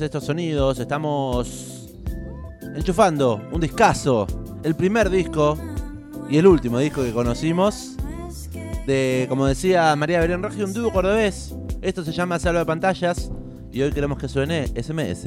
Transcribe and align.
estos 0.00 0.24
sonidos, 0.24 0.78
estamos 0.78 1.88
enchufando 2.74 3.40
un 3.52 3.60
discazo. 3.60 4.26
El 4.62 4.74
primer 4.74 5.10
disco 5.10 5.58
y 6.28 6.38
el 6.38 6.46
último 6.46 6.78
disco 6.78 7.02
que 7.02 7.12
conocimos 7.12 7.96
de, 8.86 9.26
como 9.28 9.46
decía 9.46 9.94
María 9.96 10.20
Belén 10.20 10.42
Rogi, 10.42 10.62
un 10.62 10.72
dúo 10.72 10.92
cordobés. 10.92 11.54
Esto 11.82 12.04
se 12.04 12.12
llama 12.12 12.38
Salva 12.38 12.60
de 12.60 12.66
Pantallas 12.66 13.30
y 13.72 13.82
hoy 13.82 13.92
queremos 13.92 14.18
que 14.18 14.28
suene 14.28 14.68
SMS. 14.68 15.26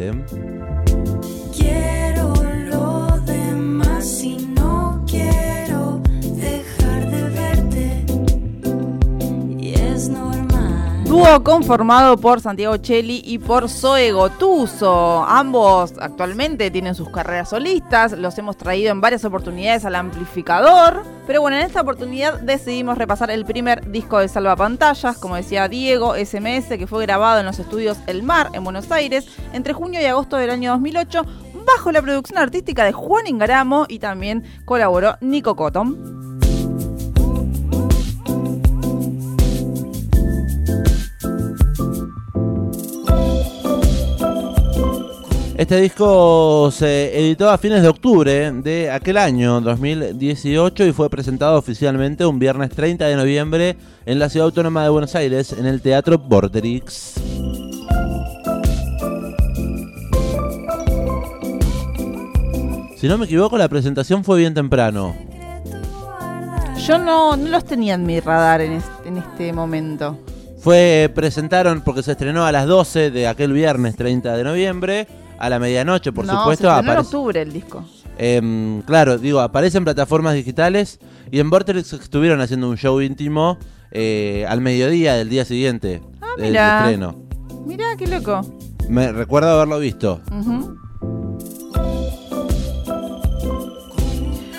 Dúo 11.14 11.44
conformado 11.44 12.18
por 12.18 12.42
Santiago 12.42 12.78
Cheli 12.78 13.22
y 13.24 13.38
por 13.38 13.70
Zoe 13.70 14.12
Gotuso. 14.12 15.24
Ambos 15.24 15.94
actualmente 16.00 16.72
tienen 16.72 16.96
sus 16.96 17.08
carreras 17.10 17.52
solistas, 17.52 18.14
los 18.14 18.36
hemos 18.40 18.58
traído 18.58 18.92
en 18.92 19.00
varias 19.00 19.24
oportunidades 19.24 19.86
al 19.86 19.94
amplificador. 19.94 21.04
Pero 21.28 21.42
bueno, 21.42 21.58
en 21.58 21.68
esta 21.68 21.82
oportunidad 21.82 22.40
decidimos 22.40 22.98
repasar 22.98 23.30
el 23.30 23.46
primer 23.46 23.92
disco 23.92 24.18
de 24.18 24.28
Salva 24.28 24.56
Pantallas, 24.56 25.20
como 25.20 25.36
decía 25.36 25.68
Diego, 25.68 26.16
SMS, 26.16 26.80
que 26.80 26.88
fue 26.88 27.04
grabado 27.04 27.42
en 27.42 27.46
los 27.46 27.60
estudios 27.60 28.00
El 28.08 28.24
Mar, 28.24 28.50
en 28.54 28.64
Buenos 28.64 28.92
Aires, 28.92 29.28
entre 29.54 29.74
junio 29.74 30.02
y 30.02 30.06
agosto 30.06 30.38
del 30.38 30.50
año 30.50 30.72
2008, 30.72 31.22
bajo 31.64 31.92
la 31.92 32.02
producción 32.02 32.40
artística 32.40 32.86
de 32.86 32.92
Juan 32.92 33.28
Ingaramo 33.28 33.86
y 33.88 34.00
también 34.00 34.44
colaboró 34.66 35.18
Nico 35.22 35.56
Cotton. 35.56 36.33
Este 45.64 45.80
disco 45.80 46.72
se 46.74 47.18
editó 47.18 47.50
a 47.50 47.58
fines 47.58 47.82
de 47.82 47.88
octubre 47.88 48.52
de 48.52 48.92
aquel 48.92 49.16
año, 49.16 49.62
2018, 49.62 50.86
y 50.88 50.92
fue 50.92 51.10
presentado 51.10 51.58
oficialmente 51.58 52.26
un 52.26 52.38
viernes 52.38 52.70
30 52.72 53.08
de 53.08 53.16
noviembre 53.16 53.78
en 54.06 54.20
la 54.20 54.28
Ciudad 54.28 54.48
Autónoma 54.48 54.84
de 54.84 54.90
Buenos 54.90 55.16
Aires, 55.16 55.54
en 55.58 55.66
el 55.66 55.82
Teatro 55.82 56.18
Borderix. 56.18 57.14
Si 62.96 63.08
no 63.08 63.18
me 63.18 63.26
equivoco, 63.26 63.58
la 63.58 63.68
presentación 63.68 64.24
fue 64.24 64.40
bien 64.40 64.54
temprano. 64.54 65.16
Yo 66.88 66.98
no, 66.98 67.36
no 67.36 67.50
los 67.50 67.66
tenía 67.66 67.96
en 67.96 68.06
mi 68.06 68.20
radar 68.20 68.62
en, 68.62 68.74
es- 68.74 68.84
en 69.06 69.18
este 69.18 69.52
momento. 69.54 70.18
Fue, 70.60 71.12
presentaron, 71.14 71.82
porque 71.82 72.04
se 72.04 72.12
estrenó 72.14 72.46
a 72.46 72.52
las 72.54 72.66
12 72.68 73.12
de 73.12 73.28
aquel 73.28 73.52
viernes 73.52 73.96
30 73.98 74.38
de 74.38 74.44
noviembre, 74.46 75.08
a 75.40 75.50
la 75.50 75.60
medianoche, 75.60 76.12
por 76.12 76.26
no, 76.26 76.40
supuesto. 76.40 76.74
se 76.74 76.80
en 76.92 76.98
octubre 76.98 77.42
el 77.42 77.52
disco. 77.54 77.86
Em, 78.18 78.82
claro, 78.84 79.18
digo, 79.18 79.40
aparece 79.40 79.78
en 79.78 79.84
plataformas 79.86 80.36
digitales 80.36 81.00
y 81.32 81.40
en 81.40 81.50
Vortex 81.50 81.94
estuvieron 81.94 82.42
haciendo 82.42 82.70
un 82.70 82.78
show 82.78 83.02
íntimo 83.02 83.58
eh, 83.92 84.46
al 84.48 84.62
mediodía 84.62 85.16
del 85.16 85.30
día 85.30 85.46
siguiente 85.46 86.02
del 86.38 86.52
mira. 86.52 86.80
estreno. 86.82 87.16
Mirá, 87.66 87.96
qué 87.98 88.08
loco. 88.08 88.42
Me 88.90 89.12
recuerdo 89.12 89.50
haberlo 89.50 89.80
visto. 89.80 90.22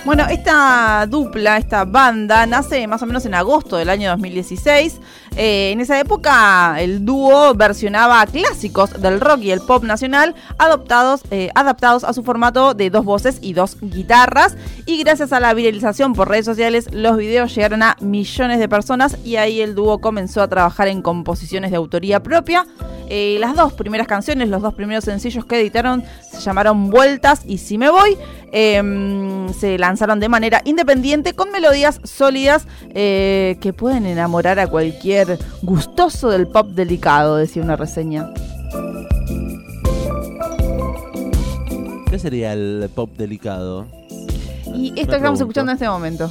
Bueno, 0.05 0.27
esta 0.29 1.07
dupla, 1.09 1.57
esta 1.57 1.87
banda, 1.87 2.45
nace 2.45 2.87
más 2.87 3.03
o 3.03 3.07
menos 3.07 3.25
en 3.25 3.35
agosto 3.35 3.77
del 3.79 3.89
año 3.89 4.11
2016. 4.11 5.01
Eh, 5.37 5.73
en 5.73 5.81
esa 5.81 5.99
época 5.99 6.77
el 6.79 7.05
dúo 7.05 7.55
versionaba 7.55 8.25
clásicos 8.27 9.01
del 9.03 9.21
rock 9.21 9.41
y 9.41 9.51
el 9.51 9.61
pop 9.61 9.83
nacional 9.83 10.35
adoptados, 10.59 11.23
eh, 11.33 11.51
adaptados 11.57 12.05
a 12.05 12.13
su 12.13 12.23
formato 12.23 12.75
de 12.75 12.89
dos 12.89 13.05
voces 13.05 13.39
y 13.43 13.53
dos 13.53 13.77
guitarras. 13.81 14.57
Y 14.87 15.03
gracias 15.03 15.33
a 15.33 15.41
la 15.41 15.53
viralización 15.53 16.13
por 16.13 16.29
redes 16.29 16.45
sociales, 16.45 16.89
los 16.93 17.17
videos 17.17 17.53
llegaron 17.55 17.83
a 17.83 17.97
millones 18.01 18.61
de 18.61 18.69
personas 18.69 19.17
y 19.25 19.37
ahí 19.37 19.61
el 19.61 19.75
dúo 19.75 20.01
comenzó 20.01 20.41
a 20.41 20.49
trabajar 20.49 20.87
en 20.87 21.03
composiciones 21.03 21.73
de 21.73 21.79
autoría 21.79 22.23
propia. 22.23 22.67
Eh, 23.09 23.37
las 23.41 23.57
dos 23.57 23.73
primeras 23.73 24.07
canciones, 24.07 24.49
los 24.49 24.63
dos 24.63 24.75
primeros 24.75 25.05
sencillos 25.05 25.45
que 25.45 25.61
editaron 25.61 26.05
se 26.31 26.41
llamaron 26.41 26.91
Vueltas 26.91 27.43
y 27.45 27.59
Si 27.59 27.77
Me 27.77 27.91
Voy. 27.91 28.17
Em, 28.57 29.53
se 29.53 29.79
lanzaron 29.79 30.21
de 30.21 30.29
manera 30.29 30.63
independiente 30.65 31.35
con 31.35 31.51
melodías 31.51 32.01
sólidas 32.05 32.69
que 32.95 33.75
pueden 33.77 34.07
enamorar 34.07 34.61
a 34.61 34.69
cualquier 34.69 35.24
gustoso 35.63 36.31
del 36.31 36.47
pop 36.47 36.69
delicado, 36.69 37.37
decía 37.37 37.63
una 37.63 37.77
reseña. 37.77 38.31
¿Qué 42.11 42.19
sería 42.19 42.53
el 42.53 42.89
pop 42.95 43.11
delicado? 43.17 43.87
Y 44.75 44.89
esto 44.91 45.11
que 45.11 45.17
estamos 45.17 45.41
escuchando 45.41 45.73
en 45.73 45.77
este 45.77 45.89
momento. 45.89 46.31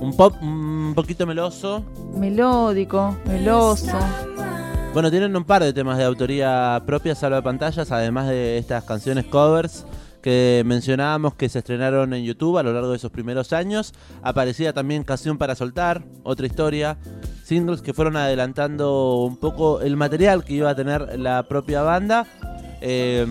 Un 0.00 0.14
pop 0.16 0.34
un 0.40 0.92
poquito 0.94 1.26
meloso. 1.26 1.84
Melódico, 2.16 3.16
meloso. 3.26 3.98
Bueno, 4.92 5.10
tienen 5.10 5.36
un 5.36 5.44
par 5.44 5.62
de 5.62 5.72
temas 5.72 5.98
de 5.98 6.04
autoría 6.04 6.82
propia, 6.86 7.14
salva 7.14 7.42
pantallas, 7.42 7.92
además 7.92 8.28
de 8.28 8.56
estas 8.56 8.84
canciones 8.84 9.26
covers 9.26 9.84
que 10.26 10.64
mencionábamos 10.66 11.36
que 11.36 11.48
se 11.48 11.60
estrenaron 11.60 12.12
en 12.12 12.24
YouTube 12.24 12.58
a 12.58 12.64
lo 12.64 12.72
largo 12.72 12.90
de 12.90 12.96
esos 12.96 13.12
primeros 13.12 13.52
años. 13.52 13.94
Aparecía 14.24 14.72
también 14.72 15.04
Canción 15.04 15.38
para 15.38 15.54
Soltar, 15.54 16.02
otra 16.24 16.48
historia, 16.48 16.98
singles 17.44 17.80
que 17.80 17.94
fueron 17.94 18.16
adelantando 18.16 19.18
un 19.22 19.36
poco 19.36 19.80
el 19.82 19.96
material 19.96 20.42
que 20.42 20.54
iba 20.54 20.68
a 20.68 20.74
tener 20.74 21.16
la 21.16 21.44
propia 21.44 21.82
banda. 21.82 22.26
eh, 22.80 23.24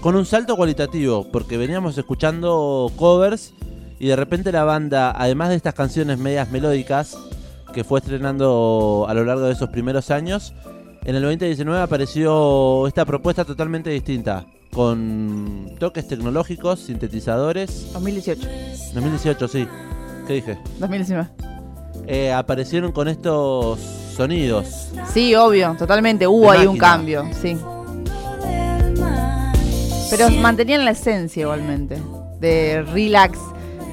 con 0.00 0.16
un 0.16 0.24
salto 0.24 0.56
cualitativo, 0.56 1.30
porque 1.30 1.58
veníamos 1.58 1.98
escuchando 1.98 2.90
covers 2.96 3.52
y 4.00 4.06
de 4.06 4.16
repente 4.16 4.52
la 4.52 4.64
banda, 4.64 5.12
además 5.14 5.50
de 5.50 5.56
estas 5.56 5.74
canciones 5.74 6.16
medias 6.18 6.50
melódicas, 6.50 7.14
que 7.74 7.84
fue 7.84 8.00
estrenando 8.00 9.04
a 9.06 9.12
lo 9.12 9.26
largo 9.26 9.44
de 9.44 9.52
esos 9.52 9.68
primeros 9.68 10.10
años, 10.10 10.54
en 11.04 11.14
el 11.14 11.22
2019 11.22 11.78
apareció 11.78 12.86
esta 12.86 13.04
propuesta 13.04 13.44
totalmente 13.44 13.90
distinta, 13.90 14.46
con 14.74 15.76
toques 15.78 16.08
tecnológicos, 16.08 16.80
sintetizadores. 16.80 17.92
2018, 17.92 18.48
2018, 18.94 19.48
sí. 19.48 19.68
¿Qué 20.26 20.34
dije? 20.34 20.58
2019. 20.78 21.28
Eh, 22.06 22.32
aparecieron 22.32 22.90
con 22.92 23.08
estos 23.08 23.78
sonidos. 24.16 24.88
Sí, 25.12 25.34
obvio, 25.34 25.76
totalmente. 25.78 26.26
Hubo 26.26 26.50
ahí 26.50 26.66
un 26.66 26.78
cambio, 26.78 27.28
sí. 27.40 27.56
Pero 30.10 30.30
mantenían 30.30 30.84
la 30.84 30.92
esencia 30.92 31.42
igualmente. 31.42 32.00
De 32.40 32.82
relax 32.82 33.38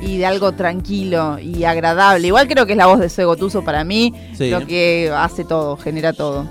y 0.01 0.17
de 0.17 0.25
algo 0.25 0.53
tranquilo 0.53 1.39
y 1.39 1.65
agradable. 1.65 2.27
Igual 2.27 2.47
creo 2.47 2.65
que 2.65 2.73
es 2.73 2.77
la 2.77 2.87
voz 2.87 2.99
de 2.99 3.09
Sego 3.09 3.35
Tuso 3.35 3.63
para 3.63 3.83
mí. 3.83 4.13
Sí. 4.37 4.49
Lo 4.49 4.65
que 4.65 5.11
hace 5.13 5.43
todo, 5.43 5.75
genera 5.75 6.13
todo. 6.13 6.47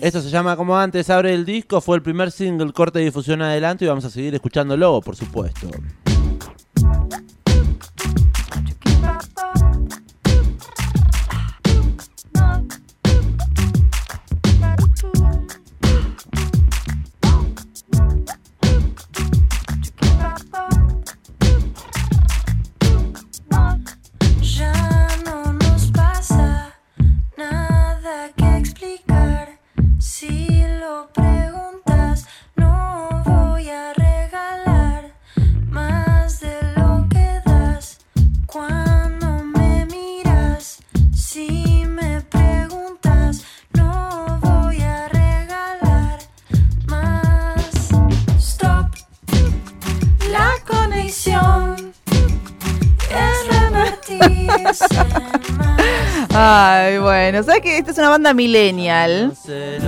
Esto 0.00 0.20
se 0.22 0.30
llama 0.30 0.56
como 0.56 0.78
antes, 0.78 1.10
abre 1.10 1.34
el 1.34 1.44
disco, 1.44 1.80
fue 1.80 1.96
el 1.96 2.02
primer 2.02 2.30
single, 2.30 2.72
corte 2.72 3.00
de 3.00 3.06
difusión 3.06 3.42
adelante 3.42 3.84
y 3.84 3.88
vamos 3.88 4.04
a 4.04 4.10
seguir 4.10 4.32
escuchándolo, 4.32 5.00
por 5.00 5.16
supuesto. 5.16 5.68
Bueno, 57.38 57.46
¿sabes 57.46 57.62
que 57.62 57.78
esta 57.78 57.90
es 57.92 57.98
una 57.98 58.08
banda 58.10 58.34
millennial? 58.34 59.32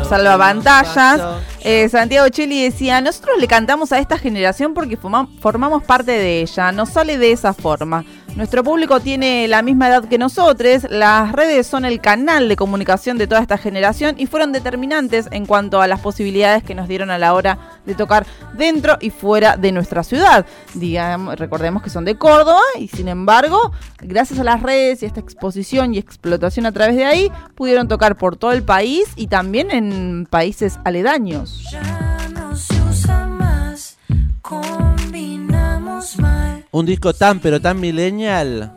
Salva 0.09 0.39
pantallas. 0.39 1.21
Eh, 1.63 1.89
Santiago 1.89 2.29
Cheli 2.29 2.63
decía, 2.63 3.01
nosotros 3.01 3.37
le 3.39 3.47
cantamos 3.47 3.93
a 3.93 3.99
esta 3.99 4.17
generación 4.19 4.73
porque 4.75 4.97
forma- 4.97 5.29
formamos 5.41 5.83
parte 5.83 6.13
de 6.13 6.41
ella, 6.43 6.73
nos 6.73 6.91
sale 6.91 7.19
de 7.19 7.33
esa 7.33 7.53
forma. 7.53 8.05
Nuestro 8.37 8.63
público 8.63 9.01
tiene 9.01 9.49
la 9.49 9.61
misma 9.61 9.89
edad 9.89 10.05
que 10.05 10.17
nosotros, 10.17 10.87
las 10.89 11.33
redes 11.33 11.67
son 11.67 11.85
el 11.85 12.01
canal 12.01 12.49
de 12.49 12.55
comunicación 12.57 13.19
de 13.19 13.27
toda 13.27 13.41
esta 13.41 13.59
generación 13.59 14.15
y 14.19 14.27
fueron 14.27 14.53
determinantes 14.53 15.27
en 15.33 15.47
cuanto 15.47 15.83
a 15.83 15.89
las 15.89 15.99
posibilidades 16.01 16.63
que 16.63 16.77
nos 16.77 16.87
dieron 16.87 17.11
a 17.11 17.19
la 17.19 17.35
hora 17.35 17.59
de 17.91 17.97
tocar 17.97 18.27
dentro 18.55 18.97
y 19.01 19.11
fuera 19.11 19.57
de 19.57 19.73
nuestra 19.73 20.03
ciudad. 20.03 20.47
Digamos, 20.75 21.39
recordemos 21.39 21.83
que 21.83 21.91
son 21.91 22.05
de 22.05 22.17
Córdoba 22.17 22.63
y 22.79 22.89
sin 22.89 23.09
embargo, 23.09 23.73
gracias 24.01 24.39
a 24.39 24.45
las 24.45 24.63
redes 24.63 25.03
y 25.03 25.05
a 25.05 25.09
esta 25.09 25.21
exposición 25.21 25.95
y 25.95 25.99
explotación 25.99 26.67
a 26.67 26.73
través 26.73 26.97
de 26.97 27.05
ahí, 27.05 27.33
pudieron 27.55 27.89
tocar 27.89 28.17
por 28.17 28.37
todo 28.37 28.53
el 28.53 28.63
país 28.63 29.09
y 29.17 29.27
también 29.27 29.71
en 29.71 30.27
países 30.29 30.79
aledaños. 30.85 31.69
Ya 31.71 32.29
no 32.35 32.57
se 32.57 32.81
usa 32.83 33.27
más, 33.27 33.99
combinamos 34.41 36.19
mal. 36.19 36.65
Un 36.71 36.87
disco 36.87 37.13
tan 37.13 37.41
pero 37.41 37.61
tan 37.61 37.81
millennial 37.81 38.73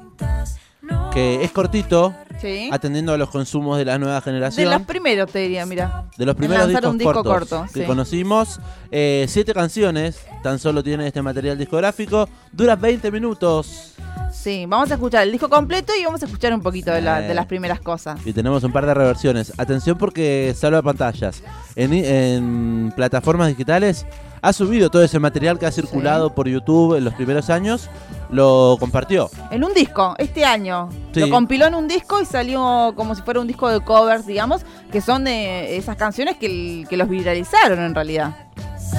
que 1.13 1.43
es 1.43 1.51
cortito, 1.51 2.15
Sí. 2.43 2.69
atendiendo 2.71 3.13
a 3.13 3.17
los 3.17 3.29
consumos 3.29 3.77
de 3.79 3.85
la 3.85 3.97
nueva 3.97 4.15
De 4.15 4.21
generación. 4.21 4.69
los 4.69 4.81
primeros, 4.83 5.31
te 5.31 5.39
diría, 5.39 5.65
mira. 5.65 6.05
de 6.17 6.25
los 6.25 6.35
primeros 6.35 6.67
discos 6.67 6.91
un 6.91 6.97
disco 6.97 7.23
cortos 7.23 7.59
corto, 7.59 7.73
que 7.73 7.81
sí. 7.81 7.85
conocimos. 7.87 8.59
Eh, 8.91 9.25
siete 9.27 9.53
canciones, 9.53 10.19
tan 10.43 10.59
solo 10.59 10.83
tiene 10.83 11.07
este 11.07 11.21
material 11.21 11.57
discográfico. 11.57 12.29
Dura 12.51 12.75
20 12.75 13.09
minutos. 13.11 13.93
Sí, 14.33 14.65
vamos 14.67 14.89
a 14.91 14.95
escuchar 14.95 15.23
el 15.23 15.31
disco 15.31 15.47
completo 15.47 15.93
y 15.97 16.03
vamos 16.03 16.21
a 16.21 16.25
escuchar 16.25 16.53
un 16.53 16.61
poquito 16.61 16.91
de, 16.91 17.01
la- 17.01 17.21
de 17.21 17.33
las 17.33 17.45
primeras 17.45 17.79
cosas. 17.79 18.19
Y 18.25 18.33
tenemos 18.33 18.63
un 18.63 18.73
par 18.73 18.85
de 18.85 18.93
reversiones. 18.93 19.53
Atención 19.57 19.97
porque 19.97 20.53
salva 20.57 20.81
pantallas. 20.81 21.41
En, 21.75 21.93
en 21.93 22.91
plataformas 22.95 23.47
digitales 23.47 24.05
ha 24.41 24.51
subido 24.51 24.89
todo 24.89 25.01
ese 25.03 25.19
material 25.19 25.57
que 25.59 25.65
ha 25.65 25.71
circulado 25.71 26.33
por 26.35 26.49
YouTube 26.49 26.95
en 26.97 27.05
los 27.05 27.13
primeros 27.13 27.49
años. 27.49 27.89
Lo 28.31 28.75
compartió. 28.79 29.29
En 29.51 29.63
un 29.63 29.73
disco, 29.73 30.15
este 30.17 30.43
año. 30.43 30.89
Sí. 31.13 31.21
Lo 31.21 31.29
compiló 31.29 31.67
en 31.67 31.75
un 31.75 31.87
disco 31.87 32.19
y 32.19 32.25
salió 32.25 32.93
como 32.97 33.15
si 33.15 33.21
fuera 33.21 33.39
un 33.39 33.47
disco 33.47 33.69
de 33.69 33.79
covers, 33.79 34.25
digamos, 34.25 34.65
que 34.91 34.99
son 34.99 35.23
de 35.23 35.77
esas 35.77 35.95
canciones 35.95 36.35
que, 36.37 36.85
que 36.89 36.97
los 36.97 37.07
viralizaron 37.07 37.79
en 37.79 37.95
realidad. 37.95 38.35
se 38.77 38.97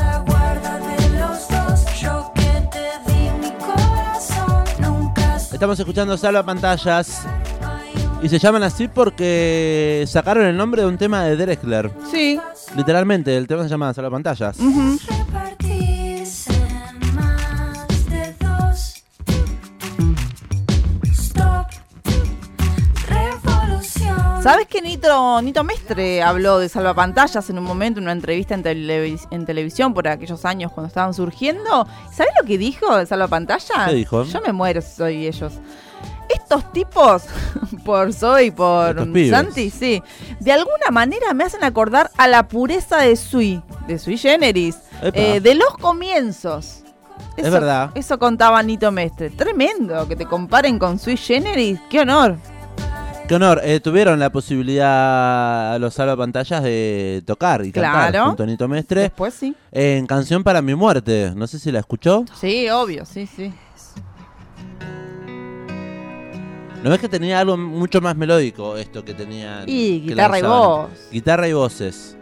Estamos 5.64 5.80
escuchando 5.80 6.18
Salva 6.18 6.42
Pantallas. 6.42 7.26
Y 8.22 8.28
se 8.28 8.38
llaman 8.38 8.64
así 8.64 8.86
porque 8.86 10.04
sacaron 10.06 10.44
el 10.44 10.54
nombre 10.58 10.82
de 10.82 10.88
un 10.88 10.98
tema 10.98 11.24
de 11.24 11.38
Drexler. 11.38 11.90
Sí. 12.10 12.38
Literalmente, 12.76 13.34
el 13.34 13.46
tema 13.46 13.62
se 13.62 13.70
llama 13.70 13.94
Salva 13.94 14.10
Pantallas. 14.10 14.58
repartirse 14.58 15.23
¿Sabes 24.44 24.66
que 24.66 24.82
Nito, 24.82 25.40
Nito 25.40 25.64
Mestre 25.64 26.22
habló 26.22 26.58
de 26.58 26.68
salvapantallas 26.68 27.48
en 27.48 27.56
un 27.58 27.64
momento, 27.64 27.98
en 27.98 28.04
una 28.04 28.12
entrevista 28.12 28.54
en, 28.54 28.62
televis- 28.62 29.26
en 29.30 29.46
televisión 29.46 29.94
por 29.94 30.06
aquellos 30.06 30.44
años 30.44 30.70
cuando 30.70 30.88
estaban 30.88 31.14
surgiendo? 31.14 31.86
¿Sabes 32.12 32.34
lo 32.38 32.46
que 32.46 32.58
dijo 32.58 32.94
de 32.94 33.06
salvapantallas? 33.06 33.88
¿Qué 33.88 33.94
dijo? 33.94 34.22
Yo 34.24 34.42
me 34.42 34.52
muero 34.52 34.82
si 34.82 34.94
soy 34.96 35.26
ellos. 35.26 35.54
Estos 36.28 36.70
tipos, 36.72 37.22
por 37.86 38.12
Zoe 38.12 38.44
y 38.46 38.50
por. 38.50 38.98
Santi, 39.30 39.70
sí, 39.70 40.02
de 40.40 40.52
alguna 40.52 40.90
manera 40.92 41.32
me 41.32 41.44
hacen 41.44 41.64
acordar 41.64 42.10
a 42.18 42.28
la 42.28 42.46
pureza 42.46 42.98
de 42.98 43.16
Sui, 43.16 43.62
de 43.88 43.98
Sui 43.98 44.18
Generis, 44.18 44.76
eh, 45.14 45.40
de 45.40 45.54
los 45.54 45.74
comienzos. 45.78 46.82
Es 47.38 47.50
verdad. 47.50 47.90
Eso 47.94 48.18
contaba 48.18 48.62
Nito 48.62 48.92
Mestre. 48.92 49.30
Tremendo 49.30 50.06
que 50.06 50.16
te 50.16 50.26
comparen 50.26 50.78
con 50.78 50.98
Sui 50.98 51.16
Generis. 51.16 51.80
¡Qué 51.88 52.00
honor! 52.00 52.36
Qué 53.26 53.34
honor. 53.36 53.60
Eh, 53.64 53.80
tuvieron 53.80 54.18
la 54.18 54.30
posibilidad 54.30 55.78
los 55.80 55.94
Salva 55.94 56.16
Pantallas 56.16 56.62
de 56.62 57.22
tocar 57.26 57.64
y 57.64 57.72
cantar 57.72 58.10
Claro. 58.10 58.26
junto 58.26 58.42
a 58.42 58.46
Nito 58.46 58.68
Mestre 58.68 59.00
Después 59.02 59.32
sí. 59.32 59.54
en 59.72 60.06
Canción 60.06 60.44
para 60.44 60.60
mi 60.60 60.74
muerte. 60.74 61.32
No 61.34 61.46
sé 61.46 61.58
si 61.58 61.72
la 61.72 61.78
escuchó. 61.80 62.24
Sí, 62.38 62.68
obvio, 62.68 63.06
sí, 63.06 63.26
sí. 63.26 63.52
¿No 66.82 66.90
ves 66.90 66.98
que 67.00 67.08
tenía 67.08 67.40
algo 67.40 67.56
mucho 67.56 68.02
más 68.02 68.14
melódico 68.14 68.76
esto 68.76 69.02
que 69.02 69.14
tenía? 69.14 69.62
Y 69.66 70.00
guitarra 70.02 70.38
y 70.38 70.42
voz. 70.42 70.90
Guitarra 71.10 71.48
y 71.48 71.54
voces. 71.54 72.18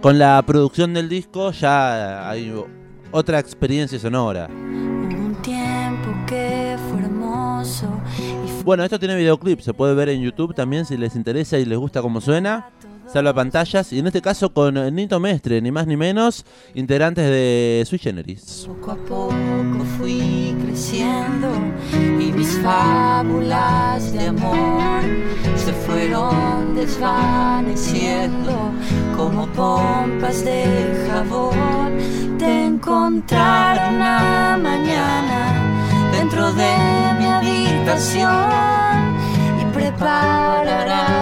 Con 0.00 0.18
la 0.18 0.42
producción 0.46 0.94
del 0.94 1.10
disco 1.10 1.50
ya 1.52 2.30
hay 2.30 2.54
otra 3.10 3.38
experiencia 3.38 3.98
sonora. 3.98 4.46
Un 4.48 5.36
tiempo 5.42 6.08
que 6.26 6.76
fue 6.88 7.00
hermoso 7.00 7.86
Bueno, 8.68 8.84
esto 8.84 8.98
tiene 8.98 9.16
videoclip, 9.16 9.60
se 9.60 9.72
puede 9.72 9.94
ver 9.94 10.10
en 10.10 10.20
YouTube 10.20 10.54
también 10.54 10.84
si 10.84 10.98
les 10.98 11.16
interesa 11.16 11.56
y 11.56 11.64
les 11.64 11.78
gusta 11.78 12.02
cómo 12.02 12.20
suena. 12.20 12.68
Salva 13.10 13.32
pantallas 13.32 13.94
y 13.94 13.98
en 13.98 14.08
este 14.08 14.20
caso 14.20 14.52
con 14.52 14.76
eh, 14.76 14.90
Nito 14.90 15.18
Mestre, 15.18 15.62
ni 15.62 15.70
más 15.70 15.86
ni 15.86 15.96
menos, 15.96 16.44
integrantes 16.74 17.24
de 17.30 17.82
Sui 17.86 17.98
Generis. 17.98 18.68
Poco 18.68 18.90
a 18.90 18.96
poco 18.96 19.84
fui 19.96 20.54
creciendo 20.62 21.48
y 22.20 22.30
mis 22.30 22.58
fábulas 22.58 24.12
de 24.12 24.26
amor 24.26 25.02
se 25.56 25.72
fueron 25.72 26.74
desvaneciendo 26.74 28.52
como 29.16 29.46
pompas 29.46 30.44
de 30.44 31.06
jabón. 31.08 32.36
Te 32.38 32.66
encontraré 32.66 33.96
una 33.96 34.58
mañana 34.62 35.77
dentro 36.18 36.52
de 36.52 36.74
mi 37.18 37.26
habitación 37.26 38.26
y 39.60 39.64
prepararás 39.72 41.17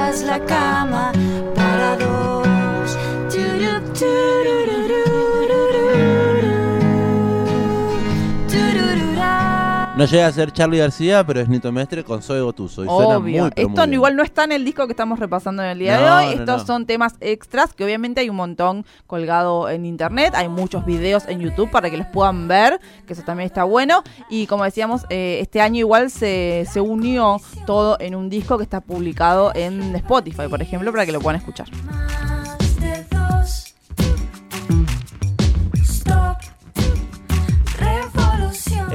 llega 10.10 10.26
a 10.26 10.32
ser 10.32 10.52
Charlie 10.52 10.78
García, 10.78 11.24
pero 11.26 11.40
es 11.40 11.48
Nito 11.48 11.70
Mestre 11.72 12.04
con 12.04 12.22
Zoe 12.22 12.40
Gotuso. 12.40 12.84
Y 12.84 12.86
suena 12.86 13.16
Obvio. 13.18 13.42
muy, 13.42 13.50
pero 13.50 13.68
Esto 13.68 13.86
muy 13.86 13.94
igual 13.94 14.16
no 14.16 14.22
está 14.22 14.44
en 14.44 14.52
el 14.52 14.64
disco 14.64 14.86
que 14.86 14.92
estamos 14.92 15.18
repasando 15.18 15.62
en 15.62 15.70
el 15.70 15.78
día 15.78 15.98
de 15.98 16.04
hoy. 16.10 16.34
no, 16.34 16.40
Estos 16.40 16.60
no. 16.62 16.66
son 16.66 16.86
temas 16.86 17.14
extras 17.20 17.72
que 17.74 17.84
obviamente 17.84 18.20
hay 18.20 18.28
un 18.30 18.36
montón 18.36 18.84
colgado 19.06 19.68
en 19.68 19.86
internet. 19.86 20.34
Hay 20.34 20.48
muchos 20.48 20.84
videos 20.84 21.26
en 21.28 21.40
YouTube 21.40 21.70
para 21.70 21.90
que 21.90 21.96
los 21.96 22.06
puedan 22.08 22.48
ver, 22.48 22.80
que 23.06 23.12
eso 23.12 23.22
también 23.22 23.46
está 23.46 23.64
bueno. 23.64 24.02
Y 24.30 24.46
como 24.46 24.64
decíamos, 24.64 25.02
eh, 25.10 25.38
este 25.40 25.60
año 25.60 25.80
igual 25.80 26.10
se, 26.10 26.66
se 26.70 26.80
unió 26.80 27.40
todo 27.66 27.96
en 28.00 28.14
un 28.14 28.28
disco 28.28 28.56
que 28.58 28.64
está 28.64 28.80
publicado 28.80 29.52
en 29.54 29.94
Spotify, 29.96 30.48
por 30.48 30.62
ejemplo, 30.62 30.90
para 30.92 31.06
que 31.06 31.12
lo 31.12 31.20
puedan 31.20 31.40
escuchar. 31.40 31.66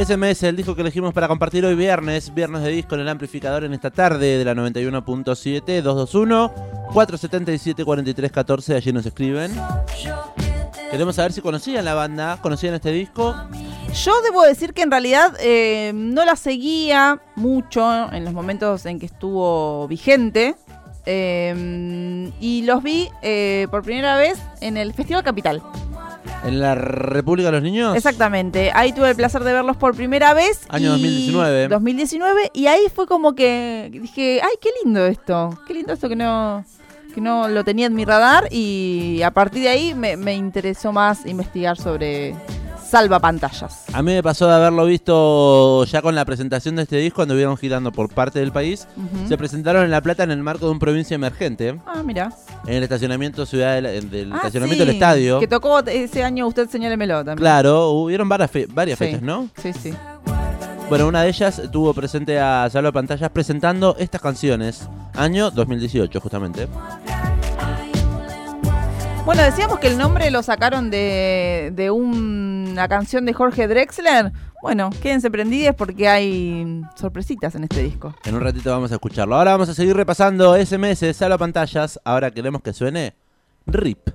SMS, 0.06 0.44
el 0.44 0.56
disco 0.56 0.74
que 0.74 0.82
elegimos 0.82 1.14
para 1.14 1.28
compartir 1.28 1.64
hoy 1.64 1.76
viernes, 1.76 2.34
viernes 2.34 2.64
de 2.64 2.72
disco 2.72 2.96
en 2.96 3.02
el 3.02 3.10
amplificador 3.10 3.64
en 3.66 3.74
esta 3.74 3.92
tarde 3.92 4.40
de 4.40 4.44
la 4.46 4.56
91.7, 4.56 5.82
221 5.82 6.52
477 6.92 7.86
4314, 7.86 8.76
allí 8.76 8.92
nos 8.92 9.06
escriben. 9.06 9.52
Queremos 10.90 11.16
saber 11.16 11.34
si 11.34 11.42
conocían 11.42 11.86
la 11.86 11.94
banda, 11.94 12.40
conocían 12.42 12.74
este 12.74 12.92
disco. 12.92 13.36
Yo 13.94 14.22
debo 14.24 14.42
decir 14.44 14.74
que 14.74 14.82
en 14.82 14.90
realidad 14.90 15.36
eh, 15.40 15.92
no 15.94 16.26
la 16.26 16.36
seguía 16.36 17.22
mucho 17.36 18.12
en 18.12 18.26
los 18.26 18.34
momentos 18.34 18.88
en 18.88 18.98
que 18.98 19.06
estuvo 19.06 19.88
vigente. 19.88 20.56
eh, 21.06 22.32
y 22.40 22.64
los 22.64 22.82
vi 22.82 23.10
eh, 23.22 23.68
por 23.70 23.84
primera 23.84 24.18
vez 24.18 24.40
en 24.62 24.78
el 24.78 24.94
Festival 24.94 25.24
Capital. 25.24 25.62
En 26.46 26.60
la 26.60 26.76
República 26.76 27.48
de 27.48 27.54
los 27.54 27.64
Niños. 27.64 27.96
Exactamente. 27.96 28.72
Ahí 28.74 28.94
tuve 28.94 29.10
el 29.10 29.16
placer 29.16 29.44
de 29.44 29.54
verlos 29.54 29.78
por 29.78 29.96
primera 29.96 30.34
vez. 30.34 30.62
Año 30.70 30.88
y- 30.90 30.92
2019. 30.92 31.68
2019. 31.68 32.52
Y 32.54 32.68
ahí 32.68 32.82
fue 32.94 33.06
como 33.08 33.34
que 33.36 33.90
dije, 33.92 34.42
ay, 34.44 34.54
qué 34.62 34.70
lindo 34.84 35.06
esto. 35.06 35.58
Qué 35.68 35.74
lindo 35.74 35.94
esto 35.94 36.10
que 36.10 36.16
no, 36.16 36.64
que 37.14 37.22
no 37.22 37.48
lo 37.48 37.64
tenía 37.64 37.86
en 37.88 37.94
mi 37.94 38.06
radar. 38.06 38.48
Y 38.52 39.22
a 39.24 39.32
partir 39.32 39.64
de 39.64 39.70
ahí 39.70 39.94
me, 39.94 40.18
me 40.18 40.34
interesó 40.34 40.92
más 40.92 41.26
investigar 41.26 41.78
sobre 41.78 42.36
salva 42.84 43.20
pantallas. 43.22 43.86
A 43.94 44.02
mí 44.02 44.12
me 44.12 44.22
pasó 44.24 44.48
de 44.48 44.54
haberlo 44.56 44.86
visto 44.86 45.86
ya 45.86 46.02
con 46.02 46.14
la 46.14 46.26
presentación 46.26 46.76
de 46.76 46.84
este 46.84 46.98
disco, 46.98 47.18
cuando 47.18 47.36
vieron 47.36 47.56
girando 47.56 47.92
por 47.92 48.10
parte 48.10 48.40
del 48.40 48.52
país. 48.52 48.86
Se 49.30 49.38
presentaron 49.38 49.86
en 49.86 49.92
La 49.92 50.02
Plata 50.02 50.24
en 50.24 50.32
el 50.32 50.44
marco 50.44 50.66
de 50.66 50.72
un 50.74 50.80
provincia 50.80 51.16
emergente, 51.16 51.80
Ah, 51.86 52.02
mira. 52.04 52.34
En 52.66 52.76
el 52.76 52.84
estacionamiento 52.84 53.46
ciudad 53.46 53.82
del, 53.82 54.10
del 54.10 54.32
Ah, 54.34 54.38
estacionamiento 54.38 54.84
sí, 54.84 54.88
del 54.88 54.96
estadio. 54.96 55.40
Que 55.40 55.48
tocó 55.48 55.80
ese 55.80 56.24
año, 56.24 56.48
usted 56.48 56.70
señálemelo 56.70 57.18
también. 57.18 57.38
Claro, 57.38 57.90
hubieron 57.90 58.28
varias, 58.30 58.52
fe- 58.52 58.68
varias 58.70 58.98
Sí. 59.00 59.06
fechas, 59.06 59.22
¿no? 59.22 59.48
Sí, 59.62 59.74
sí. 59.74 59.94
Bueno, 60.90 61.08
una 61.08 61.24
de 61.24 61.30
ellas 61.30 61.62
tuvo 61.72 61.94
presente 61.94 62.38
a 62.40 62.70
Salva 62.70 62.92
Pantallas 62.92 63.30
presentando 63.30 63.96
estas 63.98 64.20
canciones, 64.22 64.90
año 65.16 65.50
2018 65.50 66.20
justamente. 66.20 66.68
Bueno, 69.26 69.44
decíamos 69.44 69.80
que 69.80 69.88
el 69.88 69.98
nombre 70.00 70.32
lo 70.32 70.42
sacaron 70.42 70.90
de, 70.90 71.72
de 71.76 71.92
una 71.92 72.88
canción 72.88 73.24
de 73.26 73.34
Jorge 73.34 73.68
Drexler. 73.68 74.32
Bueno, 74.62 74.92
quédense 75.02 75.32
prendidos 75.32 75.76
porque 75.76 76.08
hay 76.08 76.84
sorpresitas 76.96 77.56
en 77.56 77.64
este 77.64 77.82
disco. 77.82 78.14
En 78.26 78.36
un 78.36 78.42
ratito 78.42 78.70
vamos 78.70 78.92
a 78.92 78.96
escucharlo. 78.96 79.36
Ahora 79.36 79.52
vamos 79.52 79.70
a 79.70 79.74
seguir 79.74 79.96
repasando 79.96 80.56
SMS, 80.56 81.16
Salva 81.16 81.38
Pantallas. 81.38 82.00
Ahora 82.04 82.30
queremos 82.30 82.62
que 82.62 82.72
suene 82.72 83.16
RIP. 83.66 84.10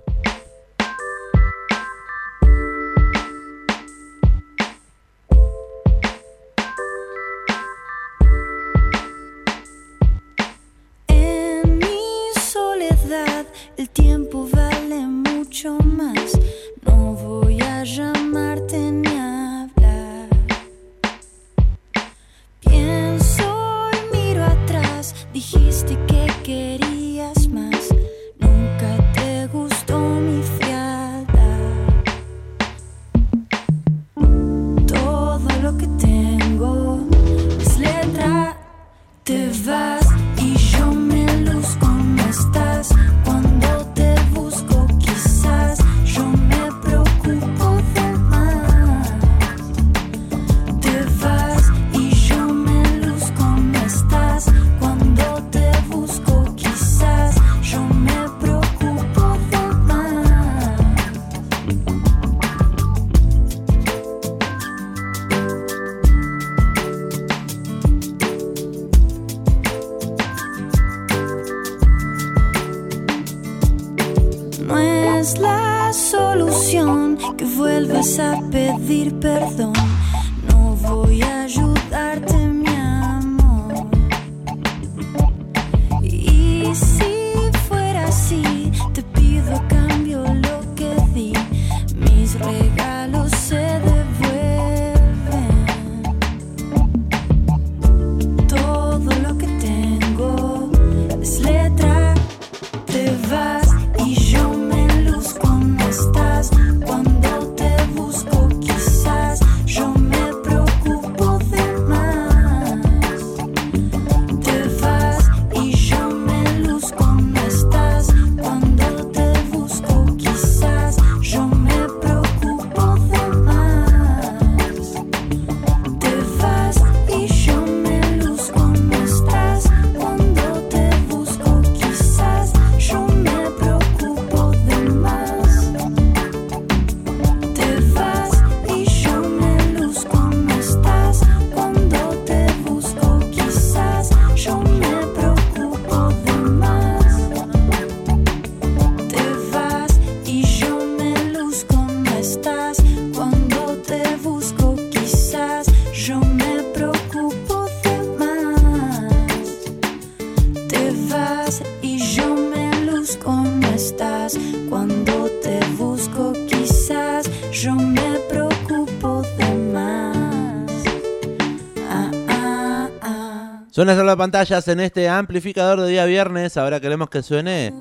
Suena 173.76 173.94
Salva 173.94 174.16
Pantallas 174.16 174.66
en 174.68 174.80
este 174.80 175.06
amplificador 175.06 175.82
de 175.82 175.90
día 175.90 176.06
viernes. 176.06 176.56
Ahora 176.56 176.80
queremos 176.80 177.10
que 177.10 177.22
suene 177.22 177.74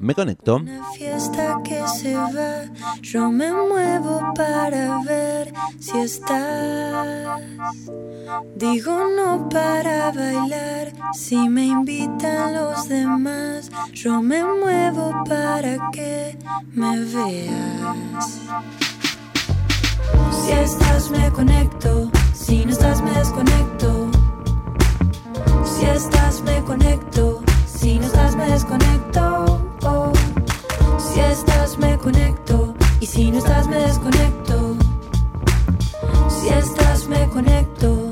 Me 0.00 0.12
Conecto. 0.12 0.56
Una 0.56 0.82
fiesta 0.90 1.58
que 1.62 1.80
se 1.86 2.12
va, 2.16 2.64
yo 3.02 3.30
me 3.30 3.52
muevo 3.52 4.32
para 4.34 5.00
ver 5.04 5.52
si 5.78 5.96
estás. 5.96 7.40
Digo 8.56 8.98
no 9.16 9.48
para 9.48 10.10
bailar, 10.10 10.92
si 11.14 11.48
me 11.48 11.66
invitan 11.66 12.54
los 12.54 12.88
demás, 12.88 13.70
yo 13.92 14.20
me 14.20 14.42
muevo 14.42 15.22
para 15.24 15.78
que 15.92 16.36
me 16.72 16.98
veas. 16.98 18.40
Si 20.32 20.50
estás 20.50 21.12
me 21.12 21.30
conecto, 21.30 22.10
si 22.34 22.64
no 22.64 22.72
estás 22.72 23.00
me 23.02 23.12
desconecto. 23.12 24.17
Si 25.78 25.84
estás 25.84 26.42
me 26.42 26.60
conecto, 26.64 27.40
si 27.64 28.00
no 28.00 28.06
estás 28.06 28.34
me 28.34 28.50
desconecto. 28.50 30.12
Si 30.98 31.20
estás 31.20 31.78
me 31.78 31.96
conecto 31.98 32.74
y 32.98 33.06
si 33.06 33.30
no 33.30 33.38
estás 33.38 33.68
me 33.68 33.76
desconecto. 33.76 34.74
Si 36.28 36.48
estás 36.48 37.06
me 37.06 37.28
conecto. 37.28 38.07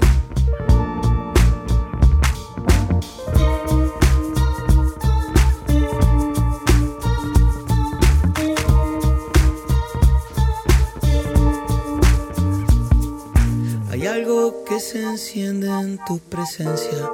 Se 14.80 15.02
enciende 15.02 15.68
en 15.68 15.98
tu 16.04 16.18
presencia, 16.18 17.10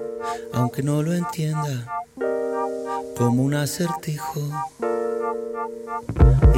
aunque 0.52 0.82
no 0.82 1.00
lo 1.00 1.12
entienda, 1.12 2.04
como 3.16 3.44
un 3.44 3.54
acertijo. 3.54 4.40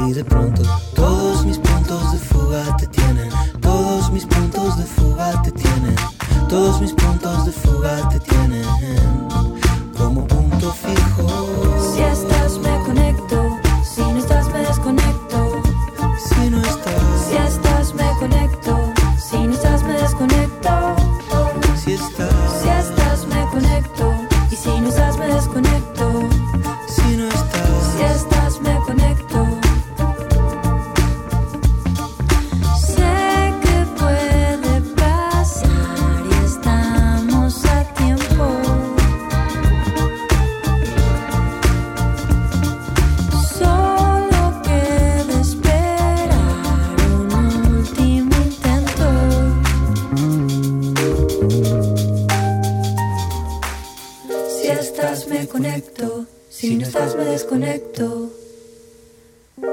Y 0.07 0.13
de 0.13 0.25
pronto 0.25 0.63
todos 0.95 1.45
mis 1.45 1.59
puntos 1.59 2.11
de 2.11 2.17
fuga 2.17 2.77
te 2.77 2.87
tienen, 2.87 3.29
todos 3.61 4.11
mis 4.11 4.25
puntos 4.25 4.77
de 4.77 4.83
fuga 4.83 5.41
te 5.43 5.51
tienen, 5.51 5.95
todos 6.49 6.81
mis 6.81 6.93
puntos 6.93 7.45
de 7.45 7.51
fuga 7.51 8.09
te 8.09 8.19
tienen, 8.21 8.65
como 9.95 10.25
punto 10.25 10.71
fijo. 10.71 11.93
Si 11.93 12.01
estás 12.01 12.57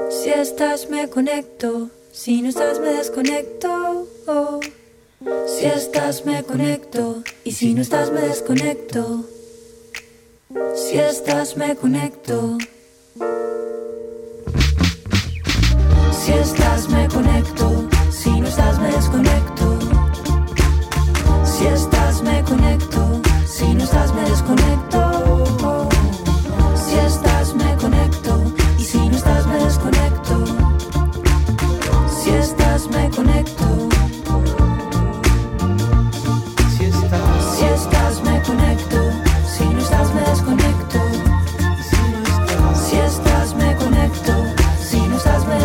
Si 0.09 0.29
estás, 0.29 0.89
me 0.89 1.09
conecto. 1.09 1.89
Si 2.13 2.41
no 2.41 2.47
estás, 2.47 2.79
me 2.79 2.93
desconecto. 2.93 4.07
Si 5.47 5.65
estás, 5.65 6.25
me 6.25 6.43
conecto. 6.43 7.23
Y 7.43 7.51
si 7.51 7.73
no 7.73 7.81
estás, 7.81 8.09
me 8.09 8.21
desconecto. 8.21 9.25
Si 10.75 10.97
estás, 10.97 11.57
me 11.57 11.75
conecto. 11.75 12.57
Si 16.21 16.31
estás, 16.31 16.87
me 16.87 17.09
conecto. 17.09 17.89
Si 18.11 18.29
no 18.39 18.47
estás, 18.47 18.79
me 18.79 18.91
desconecto. 18.91 19.79
Si 21.43 21.65
estás, 21.65 22.23
me 22.23 22.43
conecto. 22.43 23.21
Si 23.45 23.73
no 23.73 23.83
estás, 23.83 24.13
me 24.15 24.21
desconecto. 24.29 25.02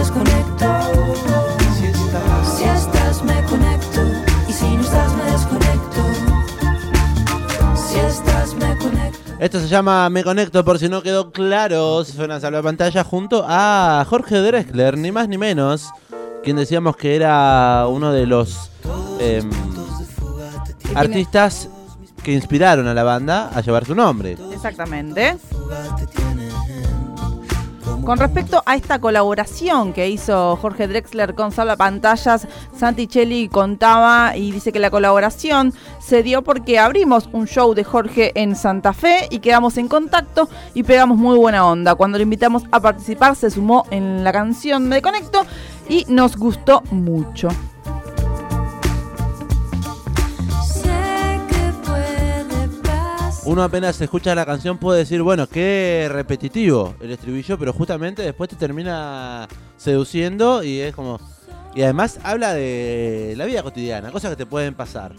Desconecto. 0.09 0.67
si 1.79 1.87
estás, 1.87 2.57
Si 2.57 2.65
estás, 2.65 3.23
me 3.23 3.43
conecto. 3.45 4.01
Y 4.49 4.53
si 4.53 4.77
no 4.77 4.83
estás, 4.83 5.13
me 5.15 5.25
desconecto. 5.31 6.03
Si 7.77 7.99
estás, 7.99 8.55
me 8.55 8.79
conecto. 8.79 9.19
Esto 9.39 9.61
se 9.61 9.69
llama 9.69 10.09
Me 10.11 10.25
Conecto, 10.25 10.65
por 10.65 10.79
si 10.79 10.89
no 10.89 11.03
quedó 11.03 11.31
claro. 11.31 12.05
Suena 12.05 12.41
salva 12.41 12.63
pantalla 12.63 13.05
junto 13.05 13.45
a 13.47 14.05
Jorge 14.09 14.37
Drexler, 14.37 14.97
ni 14.97 15.13
más 15.13 15.29
ni 15.29 15.39
menos. 15.39 15.91
Quien 16.43 16.57
decíamos 16.57 16.97
que 16.97 17.15
era 17.15 17.87
uno 17.89 18.13
de 18.13 18.27
los 18.27 18.71
em, 19.21 19.51
artistas 20.95 21.69
que 22.23 22.33
inspiraron 22.33 22.87
a 22.89 22.95
la 22.95 23.05
banda 23.05 23.51
a 23.55 23.61
llevar 23.61 23.85
su 23.85 23.95
nombre. 23.95 24.37
Exactamente. 24.53 25.37
Con 28.05 28.19
respecto 28.19 28.63
a 28.65 28.75
esta 28.75 29.01
colaboración 29.01 29.93
que 29.93 30.09
hizo 30.09 30.57
Jorge 30.57 30.89
Drexler 30.89 31.35
con 31.35 31.53
Salva 31.53 31.77
Pantallas, 31.77 32.49
Santicelli 32.75 33.49
contaba 33.49 34.37
y 34.37 34.51
dice 34.51 34.73
que 34.73 34.79
la 34.79 34.91
colaboración 34.91 35.75
se 36.01 36.23
dio 36.23 36.43
porque 36.43 36.79
abrimos 36.79 37.29
un 37.33 37.47
show 37.47 37.75
de 37.75 37.85
Jorge 37.85 38.33
en 38.35 38.57
Santa 38.57 38.93
Fe 38.93 39.29
y 39.31 39.41
quedamos 39.41 39.77
en 39.77 39.89
contacto 39.89 40.49
y 40.75 40.85
pegamos 40.85 41.19
muy 41.19 41.37
buena 41.37 41.67
onda. 41.67 41.95
Cuando 41.95 42.19
lo 42.19 42.23
invitamos 42.23 42.65
a 42.71 42.81
participar 42.81 43.37
se 43.37 43.51
sumó 43.51 43.85
en 43.91 44.25
la 44.25 44.33
canción 44.33 44.89
Me 44.89 45.03
Conecto 45.03 45.45
y 45.89 46.07
nos 46.09 46.37
gustó 46.37 46.83
mucho. 46.91 47.49
Uno 53.49 53.63
apenas 53.63 53.99
escucha 53.99 54.35
la 54.35 54.45
canción 54.45 54.77
puede 54.77 54.99
decir, 54.99 55.23
bueno, 55.23 55.47
qué 55.47 56.07
repetitivo 56.13 56.95
el 57.01 57.13
estribillo, 57.13 57.59
pero 57.59 57.73
justamente 57.73 58.21
después 58.21 58.51
te 58.51 58.57
termina 58.57 59.49
seduciendo 59.79 60.63
y 60.63 60.81
es 60.81 60.95
como... 60.95 61.19
Y 61.75 61.83
además 61.83 62.21
habla 62.23 62.53
de 62.53 63.33
la 63.39 63.47
vida 63.47 63.63
cotidiana, 63.63 64.13
cosas 64.13 64.33
que 64.33 64.37
te 64.37 64.45
pueden 64.45 64.75
pasar. 64.75 65.15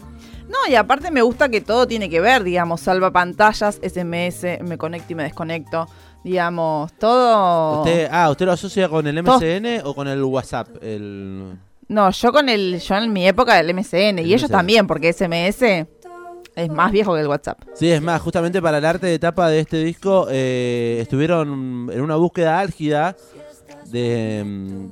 No, 0.48 0.58
y 0.68 0.76
aparte 0.76 1.10
me 1.10 1.22
gusta 1.22 1.48
que 1.48 1.60
todo 1.60 1.88
tiene 1.88 2.08
que 2.08 2.20
ver, 2.20 2.44
digamos, 2.44 2.82
salva 2.82 3.10
pantallas, 3.10 3.80
SMS, 3.82 4.62
me 4.62 4.78
conecto 4.78 5.12
y 5.12 5.16
me 5.16 5.24
desconecto, 5.24 5.88
digamos, 6.22 6.92
todo... 6.98 7.80
Usted, 7.80 8.08
ah, 8.12 8.30
¿usted 8.30 8.46
lo 8.46 8.52
asocia 8.52 8.88
con 8.88 9.08
el 9.08 9.20
MCN 9.24 9.80
o 9.82 9.92
con 9.92 10.06
el 10.06 10.22
WhatsApp? 10.22 10.68
El... 10.80 11.58
No, 11.88 12.12
yo 12.12 12.32
con 12.32 12.48
el, 12.48 12.78
yo 12.78 12.94
en 12.94 13.12
mi 13.12 13.26
época 13.26 13.60
del 13.60 13.74
MCN, 13.74 14.20
y 14.20 14.32
ellos 14.32 14.48
también, 14.48 14.86
porque 14.86 15.12
SMS 15.12 15.88
es 16.56 16.70
más 16.70 16.92
viejo 16.92 17.14
que 17.14 17.20
el 17.20 17.28
WhatsApp. 17.28 17.58
Sí, 17.74 17.90
es 17.90 18.02
más, 18.02 18.20
justamente 18.20 18.60
para 18.60 18.78
el 18.78 18.84
arte 18.84 19.06
de 19.06 19.18
tapa 19.18 19.48
de 19.48 19.60
este 19.60 19.82
disco 19.82 20.26
eh, 20.30 20.98
estuvieron 21.00 21.90
en 21.92 22.00
una 22.00 22.16
búsqueda 22.16 22.58
álgida 22.60 23.16
de, 23.86 24.44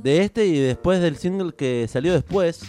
de 0.03 0.23
este 0.23 0.47
y 0.47 0.59
después 0.59 1.01
del 1.01 1.17
single 1.17 1.53
que 1.55 1.87
salió 1.89 2.13
después, 2.13 2.61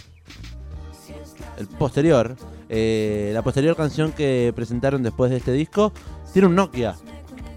el 1.58 1.66
posterior, 1.66 2.36
eh, 2.68 3.30
la 3.34 3.42
posterior 3.42 3.76
canción 3.76 4.12
que 4.12 4.52
presentaron 4.54 5.02
después 5.02 5.30
de 5.30 5.38
este 5.38 5.52
disco, 5.52 5.92
tiene 6.32 6.48
un 6.48 6.54
Nokia, 6.54 6.96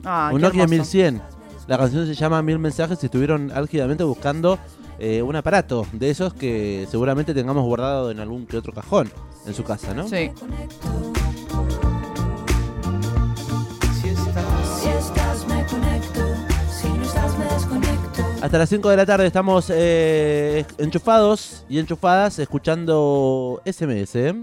Ah, 0.05 0.31
un 0.33 0.41
Nokia 0.41 0.63
hermoso. 0.63 0.81
1100. 0.81 1.21
La 1.67 1.77
canción 1.77 2.05
se 2.05 2.13
llama 2.13 2.41
Mil 2.41 2.59
Mensajes 2.59 3.01
y 3.03 3.05
estuvieron 3.05 3.51
álgidamente 3.51 4.03
buscando 4.03 4.59
eh, 4.99 5.21
un 5.21 5.35
aparato 5.35 5.87
de 5.93 6.09
esos 6.09 6.33
que 6.33 6.85
seguramente 6.91 7.33
tengamos 7.33 7.63
guardado 7.63 8.11
en 8.11 8.19
algún 8.19 8.45
que 8.45 8.57
otro 8.57 8.73
cajón 8.73 9.09
en 9.45 9.53
su 9.53 9.63
casa, 9.63 9.93
¿no? 9.93 10.07
Sí. 10.07 10.29
Hasta 18.43 18.57
las 18.57 18.67
5 18.67 18.89
de 18.89 18.97
la 18.97 19.05
tarde 19.05 19.25
estamos 19.25 19.71
eh, 19.73 20.65
enchufados 20.77 21.63
y 21.69 21.79
enchufadas 21.79 22.39
escuchando 22.39 23.61
SMS. 23.63 24.15
¿eh? 24.15 24.33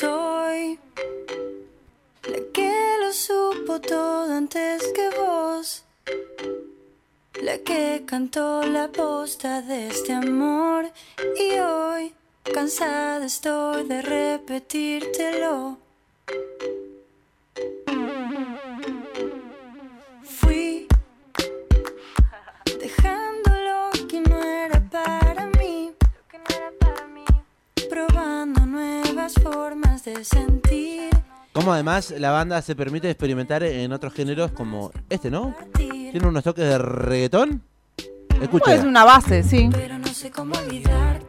Soy 0.00 0.80
la 2.24 2.38
que 2.52 2.72
lo 3.00 3.12
supo 3.12 3.80
todo 3.80 4.32
antes 4.34 4.82
que 4.92 5.08
vos. 5.16 5.84
La 7.44 7.58
que 7.58 8.02
cantó 8.04 8.64
la 8.66 8.88
posta 8.88 9.62
de 9.62 9.86
este 9.86 10.14
amor. 10.14 10.90
Y 11.38 11.60
hoy, 11.60 12.12
cansada 12.52 13.24
estoy 13.24 13.84
de 13.88 14.02
repetírtelo. 14.02 15.78
Fui 20.22 20.86
dejando 22.80 23.50
lo 23.50 24.06
que 24.08 24.20
no 24.20 24.42
era 24.42 24.80
para 24.90 25.46
mí, 25.58 25.92
probando 27.88 28.66
nuevas 28.66 29.34
formas 29.42 30.04
de 30.04 30.24
sentir. 30.24 31.10
Como 31.52 31.72
además 31.72 32.12
la 32.18 32.30
banda 32.30 32.60
se 32.62 32.76
permite 32.76 33.10
experimentar 33.10 33.62
en 33.62 33.92
otros 33.92 34.12
géneros 34.12 34.52
como 34.52 34.90
este, 35.08 35.30
¿no? 35.30 35.54
Tiene 35.74 36.26
unos 36.26 36.44
toques 36.44 36.64
de 36.64 36.78
reggaetón. 36.78 37.62
Escucha. 38.40 38.64
Pues 38.66 38.84
una 38.84 39.04
base, 39.04 39.42
sí. 39.42 39.70
Pero 39.72 39.98
no 39.98 40.08
sé 40.08 40.30
cómo 40.30 40.54
olvidarte. 40.54 41.25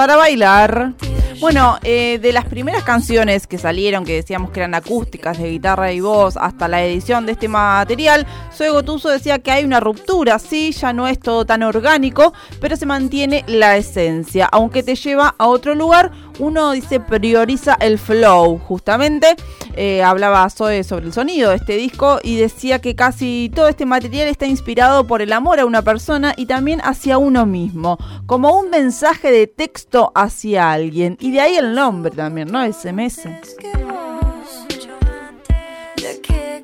Para 0.00 0.16
bailar. 0.16 0.94
Bueno, 1.40 1.78
eh, 1.82 2.18
de 2.22 2.32
las 2.32 2.46
primeras 2.46 2.84
canciones 2.84 3.46
que 3.46 3.58
salieron, 3.58 4.06
que 4.06 4.14
decíamos 4.14 4.50
que 4.50 4.60
eran 4.60 4.74
acústicas 4.74 5.36
de 5.36 5.50
guitarra 5.50 5.92
y 5.92 6.00
voz, 6.00 6.38
hasta 6.38 6.68
la 6.68 6.82
edición 6.82 7.26
de 7.26 7.32
este 7.32 7.48
material, 7.48 8.26
Zoe 8.50 8.70
Gotuso 8.70 9.10
decía 9.10 9.40
que 9.40 9.50
hay 9.50 9.62
una 9.62 9.78
ruptura, 9.78 10.38
sí, 10.38 10.72
ya 10.72 10.94
no 10.94 11.06
es 11.06 11.20
todo 11.20 11.44
tan 11.44 11.62
orgánico, 11.62 12.32
pero 12.62 12.76
se 12.76 12.86
mantiene 12.86 13.44
la 13.46 13.76
esencia. 13.76 14.48
Aunque 14.50 14.82
te 14.82 14.94
lleva 14.94 15.34
a 15.36 15.48
otro 15.48 15.74
lugar, 15.74 16.10
uno 16.40 16.72
dice 16.72 17.00
prioriza 17.00 17.76
el 17.80 17.98
flow, 17.98 18.58
justamente. 18.58 19.36
Eh, 19.76 20.02
hablaba 20.02 20.48
sobre 20.50 20.78
el 20.78 21.12
sonido 21.12 21.50
de 21.50 21.56
este 21.56 21.76
disco 21.76 22.18
y 22.22 22.36
decía 22.36 22.80
que 22.80 22.96
casi 22.96 23.50
todo 23.54 23.68
este 23.68 23.86
material 23.86 24.28
está 24.28 24.46
inspirado 24.46 25.06
por 25.06 25.22
el 25.22 25.32
amor 25.32 25.60
a 25.60 25.66
una 25.66 25.82
persona 25.82 26.34
y 26.36 26.46
también 26.46 26.80
hacia 26.82 27.18
uno 27.18 27.46
mismo, 27.46 27.98
como 28.26 28.58
un 28.58 28.70
mensaje 28.70 29.30
de 29.30 29.46
texto 29.46 30.10
hacia 30.14 30.72
alguien. 30.72 31.16
Y 31.20 31.30
de 31.30 31.40
ahí 31.40 31.56
el 31.56 31.74
nombre 31.74 32.10
también, 32.10 32.48
¿no? 32.50 32.60
SMS. 32.70 33.28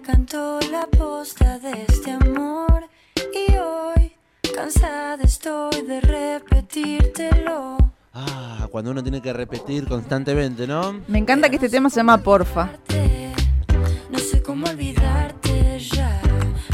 Cantó 0.06 0.60
la 0.70 0.86
posta 0.86 1.58
de 1.58 1.84
este 1.88 2.12
amor. 2.12 2.88
Y 3.16 3.56
hoy, 3.56 4.12
cansada 4.54 5.22
estoy 5.24 5.82
de 5.82 6.00
repetírtelo. 6.00 7.76
Ah, 8.18 8.66
cuando 8.70 8.92
uno 8.92 9.02
tiene 9.02 9.20
que 9.20 9.30
repetir 9.30 9.86
constantemente, 9.86 10.66
¿no? 10.66 11.02
Me 11.06 11.18
encanta 11.18 11.50
que 11.50 11.56
este 11.56 11.68
tema 11.68 11.90
se 11.90 11.96
llama 11.96 12.16
Porfa. 12.16 12.70
No 14.10 14.18
sé 14.18 14.42
cómo 14.42 14.66
olvidarte 14.66 15.78
ya. 15.80 16.18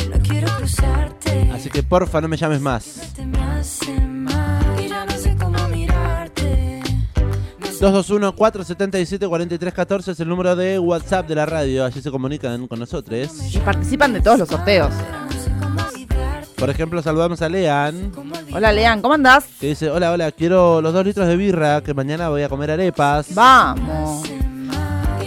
No 0.08 0.20
quiero 0.22 0.46
cruzarte. 0.56 1.50
Así 1.52 1.68
que 1.68 1.82
porfa 1.82 2.20
no 2.20 2.28
me 2.28 2.36
llames 2.36 2.60
más. 2.60 3.12
Te 3.16 3.26
me 3.26 3.38
hace 3.38 3.92
mal. 4.00 4.80
Y 4.80 4.86
ya 4.88 5.04
no 5.04 5.18
sé 5.18 5.36
cómo 5.36 5.66
mirarte. 5.68 6.80
221-477-4314 7.80 10.12
es 10.12 10.20
el 10.20 10.28
número 10.28 10.54
de 10.54 10.78
WhatsApp 10.78 11.26
de 11.26 11.34
la 11.34 11.44
radio. 11.44 11.84
Allí 11.84 12.00
se 12.00 12.12
comunican 12.12 12.68
con 12.68 12.78
nosotros. 12.78 13.52
Y 13.52 13.58
participan 13.58 14.12
de 14.12 14.20
todos 14.20 14.38
los 14.38 14.48
sorteos. 14.48 14.94
Por 16.62 16.70
ejemplo, 16.70 17.02
saludamos 17.02 17.42
a 17.42 17.48
Lean. 17.48 18.12
Hola, 18.54 18.70
Lean, 18.70 19.02
¿cómo 19.02 19.14
andás? 19.14 19.46
que 19.58 19.66
dice, 19.66 19.90
hola, 19.90 20.12
hola, 20.12 20.30
quiero 20.30 20.80
los 20.80 20.92
dos 20.92 21.04
litros 21.04 21.26
de 21.26 21.36
birra, 21.36 21.80
que 21.80 21.92
mañana 21.92 22.28
voy 22.28 22.44
a 22.44 22.48
comer 22.48 22.70
arepas. 22.70 23.34
Vamos. 23.34 24.22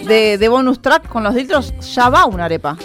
De, 0.08 0.38
de 0.38 0.48
bonus 0.48 0.82
track 0.82 1.10
con 1.10 1.24
los 1.24 1.36
litros 1.36 1.74
ya 1.94 2.08
va 2.08 2.26
una 2.26 2.46
arepa. 2.46 2.78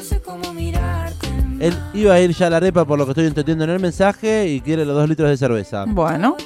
Él 1.61 1.79
iba 1.95 2.13
a 2.13 2.21
ir 2.21 2.33
ya 2.33 2.49
a 2.49 2.51
la 2.51 2.57
arepa 2.57 2.85
por 2.85 2.99
lo 2.99 3.05
que 3.05 3.13
estoy 3.13 3.27
entendiendo 3.27 3.63
en 3.63 3.71
el 3.71 3.79
mensaje 3.79 4.49
y 4.49 4.61
quiere 4.61 4.85
los 4.85 4.97
dos 4.97 5.09
litros 5.09 5.31
de 5.31 5.37
cerveza. 5.37 5.85
Bueno, 5.87 6.37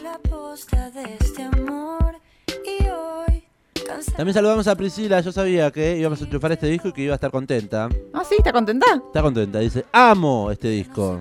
También 4.17 4.35
saludamos 4.35 4.67
a 4.69 4.77
Priscila, 4.77 5.21
yo 5.21 5.33
sabía 5.33 5.71
que 5.71 5.97
íbamos 5.97 6.21
a 6.21 6.25
enchufar 6.25 6.53
este 6.53 6.67
disco 6.67 6.89
y 6.89 6.93
que 6.93 7.03
iba 7.03 7.13
a 7.13 7.17
estar 7.17 7.31
contenta. 7.31 7.89
¿ah, 8.13 8.23
sí? 8.29 8.37
¿Está 8.39 8.53
contenta? 8.53 8.87
Está 9.07 9.23
contenta, 9.23 9.59
dice, 9.59 9.85
amo 9.93 10.51
este 10.51 10.69
disco. 10.69 11.21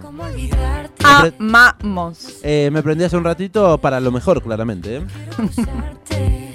Amamos. 1.03 2.39
Eh, 2.43 2.69
me 2.71 2.83
prendí 2.83 3.03
hace 3.03 3.17
un 3.17 3.23
ratito 3.23 3.77
para 3.77 3.99
lo 3.99 4.11
mejor, 4.11 4.41
claramente. 4.41 4.97
¿eh? 4.97 5.01
Usarte. 5.43 6.53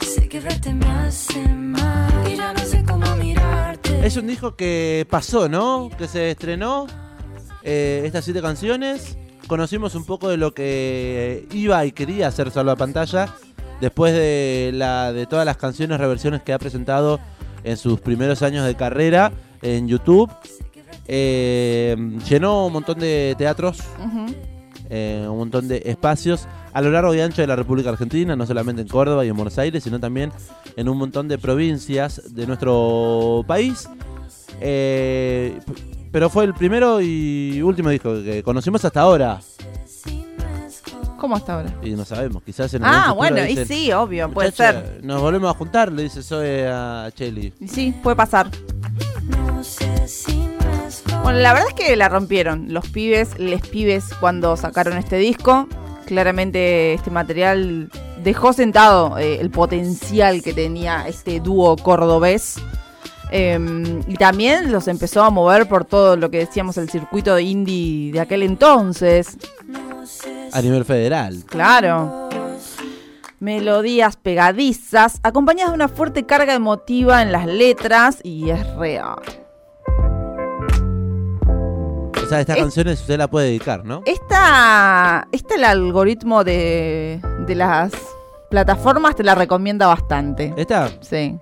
Sé 0.00 0.28
que 0.28 0.40
verte 0.40 0.72
me 0.72 0.86
hace 0.86 1.46
mal. 1.48 2.30
Y 2.30 2.36
ya 2.36 2.52
no 2.52 2.60
sé 2.60 2.84
cómo 2.84 3.16
mirarte. 3.16 4.06
Es 4.06 4.16
un 4.16 4.26
disco 4.26 4.56
que 4.56 5.06
pasó, 5.08 5.48
¿no? 5.48 5.90
Que 5.96 6.08
se 6.08 6.30
estrenó 6.30 6.86
eh, 7.62 8.02
estas 8.04 8.24
siete 8.24 8.40
canciones. 8.42 9.16
Conocimos 9.46 9.94
un 9.94 10.04
poco 10.04 10.28
de 10.28 10.36
lo 10.36 10.52
que 10.54 11.46
iba 11.52 11.84
y 11.84 11.92
quería 11.92 12.28
hacer 12.28 12.50
Salva 12.50 12.74
Pantalla 12.76 13.32
después 13.80 14.12
de, 14.12 14.70
la, 14.74 15.12
de 15.12 15.26
todas 15.26 15.44
las 15.44 15.56
canciones, 15.56 15.98
reversiones 15.98 16.42
que 16.42 16.52
ha 16.52 16.58
presentado 16.58 17.20
en 17.64 17.76
sus 17.76 18.00
primeros 18.00 18.42
años 18.42 18.64
de 18.66 18.74
carrera 18.74 19.32
en 19.62 19.88
YouTube. 19.88 20.30
Eh, 21.08 21.96
llenó 22.28 22.66
un 22.66 22.72
montón 22.72 22.98
de 22.98 23.34
teatros, 23.38 23.80
eh, 24.90 25.26
un 25.28 25.38
montón 25.38 25.68
de 25.68 25.82
espacios 25.84 26.46
a 26.72 26.82
lo 26.82 26.90
largo 26.90 27.14
y 27.14 27.20
ancho 27.20 27.40
de 27.40 27.46
la 27.46 27.56
República 27.56 27.90
Argentina, 27.90 28.36
no 28.36 28.46
solamente 28.46 28.82
en 28.82 28.88
Córdoba 28.88 29.24
y 29.24 29.28
en 29.28 29.36
Buenos 29.36 29.56
Aires, 29.58 29.82
sino 29.82 29.98
también 29.98 30.30
en 30.76 30.88
un 30.88 30.98
montón 30.98 31.26
de 31.26 31.38
provincias 31.38 32.34
de 32.34 32.46
nuestro 32.46 33.44
país. 33.46 33.88
Eh, 34.60 35.58
pero 36.12 36.30
fue 36.30 36.44
el 36.44 36.54
primero 36.54 37.00
y 37.00 37.62
último 37.62 37.90
disco 37.90 38.22
que 38.22 38.42
conocimos 38.42 38.84
hasta 38.84 39.00
ahora. 39.00 39.40
¿Cómo 41.18 41.36
está 41.36 41.54
ahora? 41.54 41.74
Y 41.82 41.90
no 41.90 42.04
sabemos, 42.04 42.42
quizás 42.42 42.72
en 42.74 42.84
Ah, 42.84 43.12
bueno, 43.12 43.44
y 43.46 43.64
sí, 43.64 43.92
obvio, 43.92 44.30
puede 44.30 44.48
"Muchacha, 44.48 44.82
ser. 44.84 45.04
Nos 45.04 45.20
volvemos 45.20 45.50
a 45.50 45.56
juntar, 45.58 45.90
le 45.90 46.02
dice 46.04 46.22
Zoe 46.22 46.68
a 46.68 47.10
Chelly. 47.14 47.52
Sí, 47.66 47.94
puede 48.02 48.16
pasar. 48.16 48.50
Bueno, 51.22 51.40
la 51.40 51.52
verdad 51.52 51.68
es 51.68 51.74
que 51.74 51.96
la 51.96 52.08
rompieron 52.08 52.72
los 52.72 52.88
pibes, 52.88 53.38
les 53.38 53.60
pibes 53.66 54.04
cuando 54.20 54.56
sacaron 54.56 54.96
este 54.96 55.16
disco. 55.16 55.66
Claramente 56.06 56.94
este 56.94 57.10
material 57.10 57.90
dejó 58.22 58.52
sentado 58.52 59.18
eh, 59.18 59.40
el 59.40 59.50
potencial 59.50 60.42
que 60.42 60.52
tenía 60.52 61.08
este 61.08 61.40
dúo 61.40 61.76
cordobés. 61.76 62.56
Eh, 63.32 64.02
y 64.06 64.14
también 64.14 64.70
los 64.72 64.86
empezó 64.88 65.22
a 65.24 65.30
mover 65.30 65.68
por 65.68 65.84
todo 65.84 66.16
lo 66.16 66.30
que 66.30 66.38
decíamos 66.38 66.76
el 66.78 66.88
circuito 66.88 67.34
de 67.34 67.42
indie 67.42 68.12
de 68.12 68.20
aquel 68.20 68.42
entonces. 68.42 69.36
A 70.52 70.62
nivel 70.62 70.84
federal. 70.84 71.42
Claro. 71.46 72.28
Melodías 73.38 74.16
pegadizas, 74.16 75.20
acompañadas 75.22 75.72
de 75.72 75.74
una 75.74 75.88
fuerte 75.88 76.24
carga 76.24 76.54
emotiva 76.54 77.20
en 77.22 77.32
las 77.32 77.46
letras 77.46 78.18
y 78.22 78.48
es 78.50 78.66
real. 78.76 79.16
O 82.22 82.28
sea, 82.28 82.40
estas 82.40 82.56
Es- 82.56 82.62
canciones 82.62 83.00
usted 83.00 83.18
la 83.18 83.28
puede 83.28 83.46
dedicar, 83.48 83.84
¿no? 83.84 84.02
Esta, 84.06 85.28
esta 85.32 85.54
el 85.54 85.64
algoritmo 85.64 86.42
de, 86.44 87.20
de 87.46 87.54
las 87.54 87.92
plataformas 88.50 89.14
te 89.14 89.22
la 89.22 89.34
recomienda 89.34 89.86
bastante. 89.86 90.52
¿Esta? 90.56 90.88
Sí. 91.02 91.38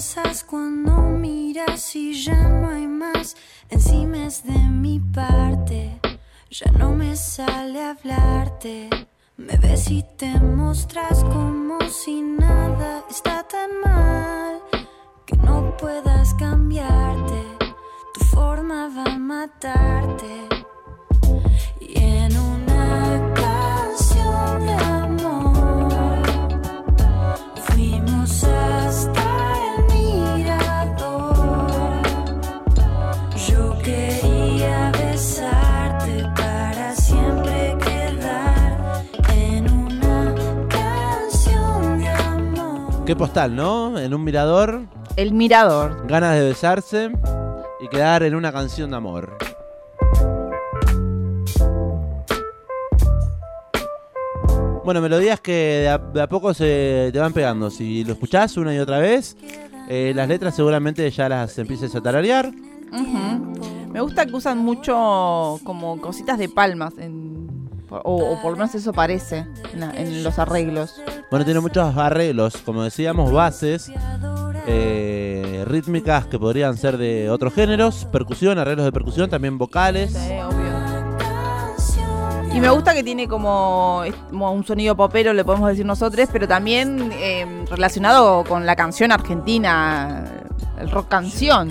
¿Qué 0.00 0.04
pensás 0.04 0.44
cuando 0.44 0.92
miras 1.02 1.94
y 1.94 2.14
ya 2.14 2.48
no 2.48 2.70
hay 2.70 2.86
más? 2.86 3.36
Encima 3.68 4.24
es 4.24 4.42
de 4.44 4.56
mi 4.56 4.98
parte, 4.98 6.00
ya 6.48 6.72
no 6.72 6.94
me 6.94 7.14
sale 7.14 7.82
hablarte. 7.82 8.88
Me 9.36 9.58
ves 9.58 9.90
y 9.90 10.02
te 10.16 10.40
mostras 10.40 11.22
como 11.24 11.78
si 11.90 12.22
nada 12.22 13.04
está 13.10 13.46
tan 13.46 13.78
mal 13.84 14.62
que 15.26 15.36
no 15.36 15.76
puedas 15.76 16.32
cambiarte. 16.32 17.42
Tu 18.14 18.24
forma 18.24 18.88
va 18.96 19.04
a 19.04 19.18
matarte. 19.18 20.59
Qué 43.10 43.16
postal, 43.16 43.56
¿no? 43.56 43.98
En 43.98 44.14
un 44.14 44.22
mirador, 44.22 44.82
El 45.16 45.32
mirador. 45.32 46.06
ganas 46.06 46.36
de 46.38 46.44
besarse 46.44 47.10
y 47.80 47.88
quedar 47.88 48.22
en 48.22 48.36
una 48.36 48.52
canción 48.52 48.88
de 48.90 48.96
amor. 48.98 49.36
Bueno, 54.84 55.00
melodías 55.00 55.40
que 55.40 55.52
de 55.52 55.88
a, 55.88 55.98
de 55.98 56.22
a 56.22 56.28
poco 56.28 56.54
se 56.54 57.10
te 57.12 57.18
van 57.18 57.32
pegando. 57.32 57.70
Si 57.70 58.04
lo 58.04 58.14
escuchás 58.14 58.56
una 58.56 58.74
y 58.74 58.78
otra 58.78 58.98
vez, 58.98 59.36
eh, 59.88 60.12
las 60.14 60.28
letras 60.28 60.54
seguramente 60.56 61.08
ya 61.10 61.28
las 61.28 61.58
empieces 61.58 61.94
a 61.94 62.00
tararear. 62.00 62.50
Me 63.92 64.00
gusta 64.00 64.24
que 64.26 64.32
usan 64.34 64.58
mucho 64.58 65.58
como 65.64 66.00
cositas 66.00 66.38
de 66.38 66.48
palmas. 66.48 66.94
en- 66.98 67.59
o, 67.90 68.32
o 68.32 68.42
por 68.42 68.52
lo 68.52 68.56
menos 68.56 68.74
eso 68.74 68.92
parece 68.92 69.46
en, 69.74 70.24
los 70.24 70.38
arreglos. 70.38 71.00
Bueno, 71.30 71.44
tiene 71.44 71.60
muchos 71.60 71.96
arreglos, 71.96 72.56
como 72.58 72.82
decíamos, 72.82 73.32
bases, 73.32 73.90
eh, 74.66 75.64
rítmicas 75.66 76.26
que 76.26 76.38
podrían 76.38 76.76
ser 76.76 76.98
de 76.98 77.30
otros 77.30 77.54
géneros, 77.54 78.06
percusión, 78.06 78.58
arreglos 78.58 78.84
de 78.84 78.92
percusión, 78.92 79.30
también 79.30 79.58
vocales. 79.58 80.12
Sí, 80.12 80.32
obvio. 80.34 80.70
Y 82.52 82.60
me 82.60 82.68
gusta 82.68 82.94
que 82.94 83.04
tiene 83.04 83.28
como 83.28 84.02
un 84.30 84.64
sonido 84.64 84.96
popero, 84.96 85.32
le 85.32 85.44
podemos 85.44 85.68
decir 85.68 85.86
nosotros, 85.86 86.28
pero 86.32 86.48
también 86.48 87.12
eh, 87.14 87.64
relacionado 87.70 88.42
con 88.44 88.66
la 88.66 88.74
canción 88.74 89.12
argentina, 89.12 90.24
el 90.80 90.90
rock 90.90 91.08
canción. 91.08 91.70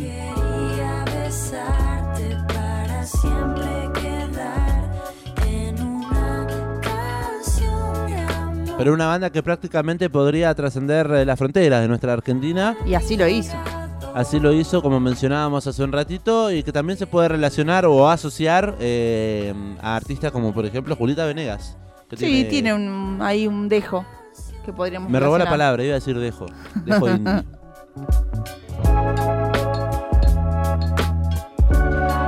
Pero 8.79 8.93
una 8.93 9.07
banda 9.07 9.29
que 9.29 9.43
prácticamente 9.43 10.09
podría 10.09 10.55
trascender 10.55 11.11
eh, 11.11 11.25
las 11.25 11.37
fronteras 11.37 11.81
de 11.81 11.89
nuestra 11.89 12.13
Argentina. 12.13 12.77
Y 12.85 12.93
así 12.93 13.17
lo 13.17 13.27
hizo. 13.27 13.57
Así 14.15 14.39
lo 14.39 14.53
hizo, 14.53 14.81
como 14.81 15.01
mencionábamos 15.01 15.67
hace 15.67 15.83
un 15.83 15.91
ratito, 15.91 16.49
y 16.49 16.63
que 16.63 16.71
también 16.71 16.97
se 16.97 17.05
puede 17.05 17.27
relacionar 17.27 17.85
o 17.85 18.09
asociar 18.09 18.77
eh, 18.79 19.53
a 19.81 19.97
artistas 19.97 20.31
como, 20.31 20.53
por 20.53 20.65
ejemplo, 20.65 20.95
Julita 20.95 21.25
Venegas. 21.25 21.77
que 22.09 22.15
Sí, 22.15 22.47
tiene 22.49 22.73
un, 22.73 23.19
ahí 23.21 23.47
un 23.47 23.67
dejo 23.67 24.05
que 24.63 24.71
podríamos 24.71 25.11
Me 25.11 25.19
robó 25.19 25.37
la 25.37 25.49
palabra, 25.49 25.83
iba 25.83 25.95
a 25.95 25.99
decir 25.99 26.17
dejo. 26.17 26.45
Dejo 26.85 27.09
indie. 27.13 27.43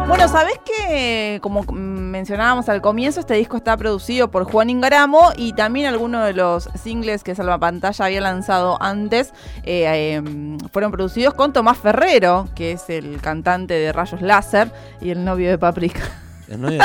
Bueno, 0.05 0.27
¿sabés 0.27 0.59
que 0.65 1.39
Como 1.41 1.63
mm, 1.63 2.00
mencionábamos 2.11 2.69
al 2.69 2.81
comienzo, 2.81 3.21
este 3.21 3.33
disco 3.33 3.57
está 3.57 3.75
producido 3.77 4.29
por 4.29 4.43
Juan 4.43 4.69
Ingaramo 4.69 5.31
y 5.35 5.53
también 5.53 5.87
algunos 5.87 6.25
de 6.25 6.33
los 6.33 6.69
singles 6.81 7.23
que 7.23 7.33
Salvapantalla 7.33 8.05
había 8.05 8.21
lanzado 8.21 8.77
antes 8.81 9.33
eh, 9.63 10.19
eh, 10.19 10.57
fueron 10.71 10.91
producidos 10.91 11.33
con 11.33 11.53
Tomás 11.53 11.77
Ferrero, 11.77 12.49
que 12.53 12.73
es 12.73 12.89
el 12.89 13.19
cantante 13.21 13.73
de 13.73 13.91
Rayos 13.91 14.21
Láser 14.21 14.71
y 14.99 15.09
el 15.09 15.25
novio 15.25 15.49
de 15.49 15.57
Paprika. 15.57 16.01
¿El 16.47 16.61
novio? 16.61 16.81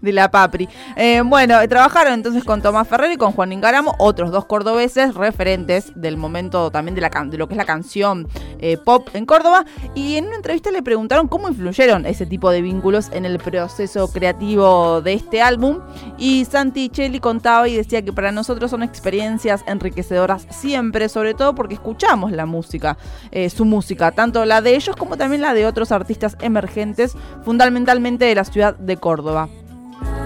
De 0.00 0.12
la 0.12 0.30
Papri. 0.30 0.68
Eh, 0.96 1.22
bueno, 1.24 1.56
trabajaron 1.68 2.12
entonces 2.12 2.44
con 2.44 2.62
Tomás 2.62 2.88
Ferrer 2.88 3.12
y 3.12 3.16
con 3.16 3.32
Juan 3.32 3.52
Ingaramo, 3.52 3.94
otros 3.98 4.30
dos 4.30 4.44
cordobeses 4.46 5.14
referentes 5.14 5.92
del 5.94 6.16
momento 6.16 6.70
también 6.70 6.94
de, 6.94 7.00
la 7.00 7.10
de 7.26 7.38
lo 7.38 7.46
que 7.48 7.54
es 7.54 7.58
la 7.58 7.64
canción 7.64 8.28
eh, 8.58 8.76
pop 8.76 9.08
en 9.14 9.26
Córdoba. 9.26 9.64
Y 9.94 10.16
en 10.16 10.26
una 10.26 10.36
entrevista 10.36 10.70
le 10.70 10.82
preguntaron 10.82 11.28
cómo 11.28 11.48
influyeron 11.48 12.06
ese 12.06 12.26
tipo 12.26 12.50
de 12.50 12.62
vínculos 12.62 13.10
en 13.12 13.24
el 13.24 13.38
proceso 13.38 14.10
creativo 14.10 15.00
de 15.00 15.14
este 15.14 15.42
álbum. 15.42 15.80
Y 16.18 16.44
Santi 16.44 16.88
Cheli 16.88 17.20
contaba 17.20 17.68
y 17.68 17.76
decía 17.76 18.02
que 18.02 18.12
para 18.12 18.32
nosotros 18.32 18.70
son 18.70 18.82
experiencias 18.82 19.62
enriquecedoras 19.66 20.46
siempre, 20.50 21.08
sobre 21.08 21.34
todo 21.34 21.54
porque 21.54 21.74
escuchamos 21.74 22.32
la 22.32 22.46
música, 22.46 22.96
eh, 23.30 23.50
su 23.50 23.64
música, 23.64 24.12
tanto 24.12 24.44
la 24.44 24.60
de 24.60 24.74
ellos 24.74 24.96
como 24.96 25.16
también 25.16 25.42
la 25.42 25.54
de 25.54 25.66
otros 25.66 25.92
artistas 25.92 26.36
emergentes, 26.40 27.16
fundamentalmente 27.44 28.24
de 28.24 28.34
la 28.34 28.44
ciudad 28.44 28.76
de 28.76 28.96
Córdoba. 28.96 29.48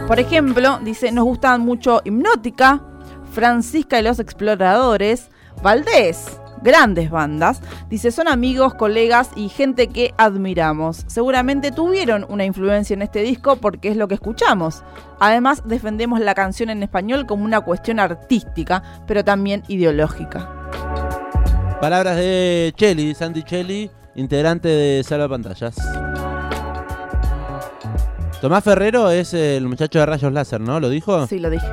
Por 0.09 0.19
ejemplo, 0.19 0.81
dice, 0.83 1.13
nos 1.13 1.27
gustan 1.27 1.61
mucho 1.61 2.01
Hipnótica, 2.03 2.83
Francisca 3.31 4.01
y 4.01 4.03
los 4.03 4.19
Exploradores, 4.19 5.29
Valdés, 5.63 6.41
grandes 6.63 7.11
bandas. 7.11 7.61
Dice, 7.91 8.11
son 8.11 8.27
amigos, 8.27 8.73
colegas 8.73 9.29
y 9.37 9.51
gente 9.51 9.89
que 9.89 10.15
admiramos. 10.17 11.05
Seguramente 11.09 11.73
tuvieron 11.73 12.25
una 12.31 12.47
influencia 12.47 12.95
en 12.95 13.03
este 13.03 13.21
disco 13.21 13.57
porque 13.57 13.91
es 13.91 13.99
lo 13.99 14.09
que 14.09 14.15
escuchamos. 14.15 14.83
Además, 15.21 15.63
defendemos 15.67 16.21
la 16.21 16.35
canción 16.35 16.71
en 16.71 16.83
español 16.83 17.27
como 17.27 17.45
una 17.45 17.61
cuestión 17.61 18.01
artística, 18.01 18.83
pero 19.07 19.23
también 19.23 19.63
ideológica. 19.69 20.51
Palabras 21.83 22.17
de 22.17 22.73
Cheli, 22.79 23.15
Santi 23.15 23.43
Cheli, 23.43 23.91
integrante 24.15 24.69
de 24.69 25.05
Salva 25.05 25.29
Pantallas. 25.29 25.77
Tomás 28.41 28.63
Ferrero 28.63 29.11
es 29.11 29.35
el 29.35 29.67
muchacho 29.67 29.99
de 29.99 30.07
rayos 30.07 30.33
láser, 30.33 30.61
¿no? 30.61 30.79
¿Lo 30.79 30.89
dijo? 30.89 31.27
Sí, 31.27 31.39
lo 31.41 31.51
dije. 31.51 31.67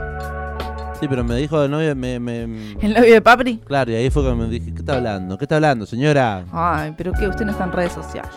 Sí, 0.99 1.08
pero 1.08 1.23
me 1.23 1.36
dijo 1.36 1.60
de 1.62 1.69
novio, 1.69 1.95
me, 1.95 2.19
me- 2.19 2.43
¿El 2.82 2.93
novio 2.93 3.13
de 3.13 3.21
Papri? 3.21 3.58
Claro, 3.60 3.91
y 3.91 3.95
ahí 3.95 4.10
fue 4.10 4.23
cuando 4.23 4.45
me 4.45 4.49
dije, 4.49 4.73
¿qué 4.73 4.80
está 4.80 4.95
hablando? 4.95 5.38
¿Qué 5.38 5.45
está 5.45 5.56
hablando, 5.56 5.86
señora? 5.86 6.43
Ay, 6.51 6.93
pero 6.97 7.12
que 7.13 7.28
usted 7.28 7.45
no 7.45 7.51
está 7.51 7.65
en 7.65 7.71
redes 7.73 7.91
sociales. 7.93 8.32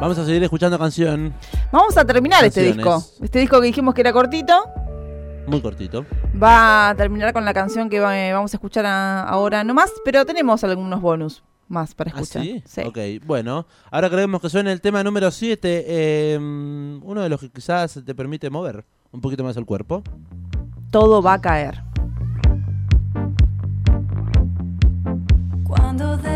Vamos 0.00 0.18
a 0.18 0.24
seguir 0.24 0.42
escuchando 0.42 0.78
canción, 0.78 1.32
Vamos 1.70 1.96
a 1.96 2.04
terminar 2.04 2.44
este 2.44 2.62
disco. 2.62 3.02
Este 3.22 3.38
disco 3.38 3.60
que 3.60 3.66
dijimos 3.68 3.94
que 3.94 4.00
era 4.02 4.12
cortito. 4.12 4.52
muy 5.46 5.60
cortito. 5.60 6.04
Va 6.42 6.90
a 6.90 6.94
terminar 6.94 7.32
con 7.32 7.44
la 7.44 7.54
canción 7.54 7.88
que 7.88 7.96
eh, 7.98 8.32
vamos 8.32 8.52
a 8.52 8.56
escuchar 8.56 8.84
a- 8.86 9.22
ahora 9.22 9.62
nomás, 9.64 9.90
pero 10.04 10.24
tenemos 10.26 10.64
algunos 10.64 11.00
bonus 11.00 11.42
más 11.72 11.94
para 11.94 12.12
¿Ah, 12.14 12.20
escuchar. 12.20 12.42
sí? 12.64 12.80
Ok, 12.84 12.98
bueno. 13.26 13.66
Ahora 13.90 14.08
queremos 14.10 14.40
que 14.40 14.48
suene 14.50 14.70
el 14.72 14.80
tema 14.80 15.02
número 15.02 15.30
7, 15.30 16.36
uno 16.38 17.22
de 17.22 17.28
los 17.28 17.40
que 17.40 17.50
quizás 17.50 18.00
te 18.04 18.14
permite 18.14 18.50
mover 18.50 18.84
un 19.10 19.20
poquito 19.20 19.42
más 19.42 19.56
el 19.56 19.64
cuerpo. 19.64 20.02
Todo 20.90 21.22
va 21.22 21.34
a 21.34 21.40
caer. 21.40 21.82
Cuando 25.64 26.16
dejes 26.18 26.31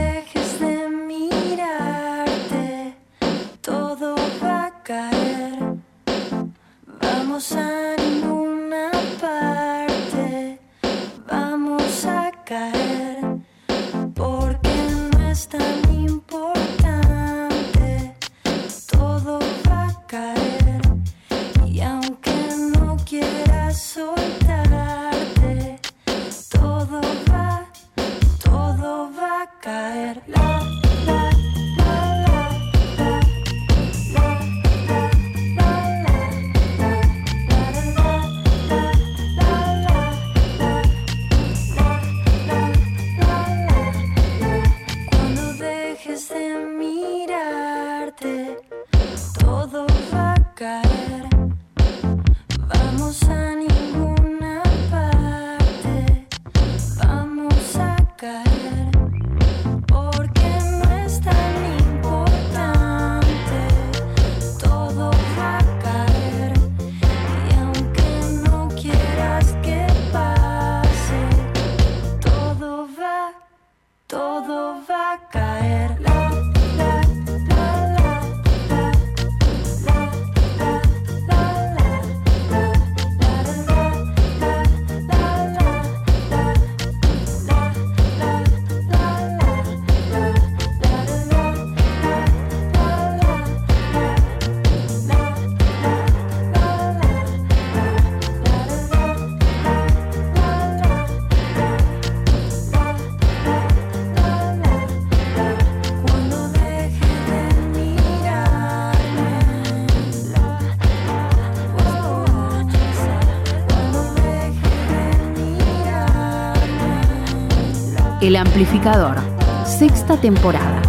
El 118.27 118.35
amplificador. 118.35 119.19
Sexta 119.65 120.21
temporada. 120.21 120.83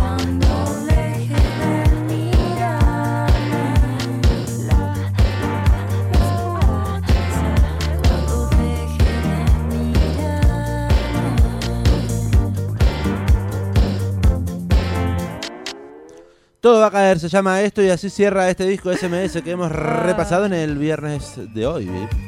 Todo 16.60 16.80
va 16.80 16.88
a 16.88 16.92
caer, 16.92 17.20
se 17.20 17.30
llama 17.30 17.62
esto 17.62 17.84
y 17.84 17.90
así 17.90 18.10
cierra 18.10 18.50
este 18.50 18.66
disco 18.66 18.92
SMS 18.92 19.44
que 19.44 19.52
hemos 19.52 19.72
repasado 19.72 20.48
en 20.48 20.54
el 20.54 20.76
viernes 20.80 21.36
de 21.54 21.68
hoy. 21.68 21.86
¿vi? 21.86 22.27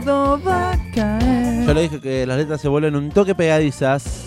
Todo 0.00 0.40
va 0.46 0.72
a 0.72 0.78
caer. 0.94 1.66
Yo 1.66 1.74
le 1.74 1.82
dije 1.82 2.00
que 2.00 2.24
las 2.24 2.36
letras 2.38 2.60
se 2.60 2.68
vuelven 2.68 2.94
un 2.94 3.10
toque 3.10 3.34
pegadizas. 3.34 4.26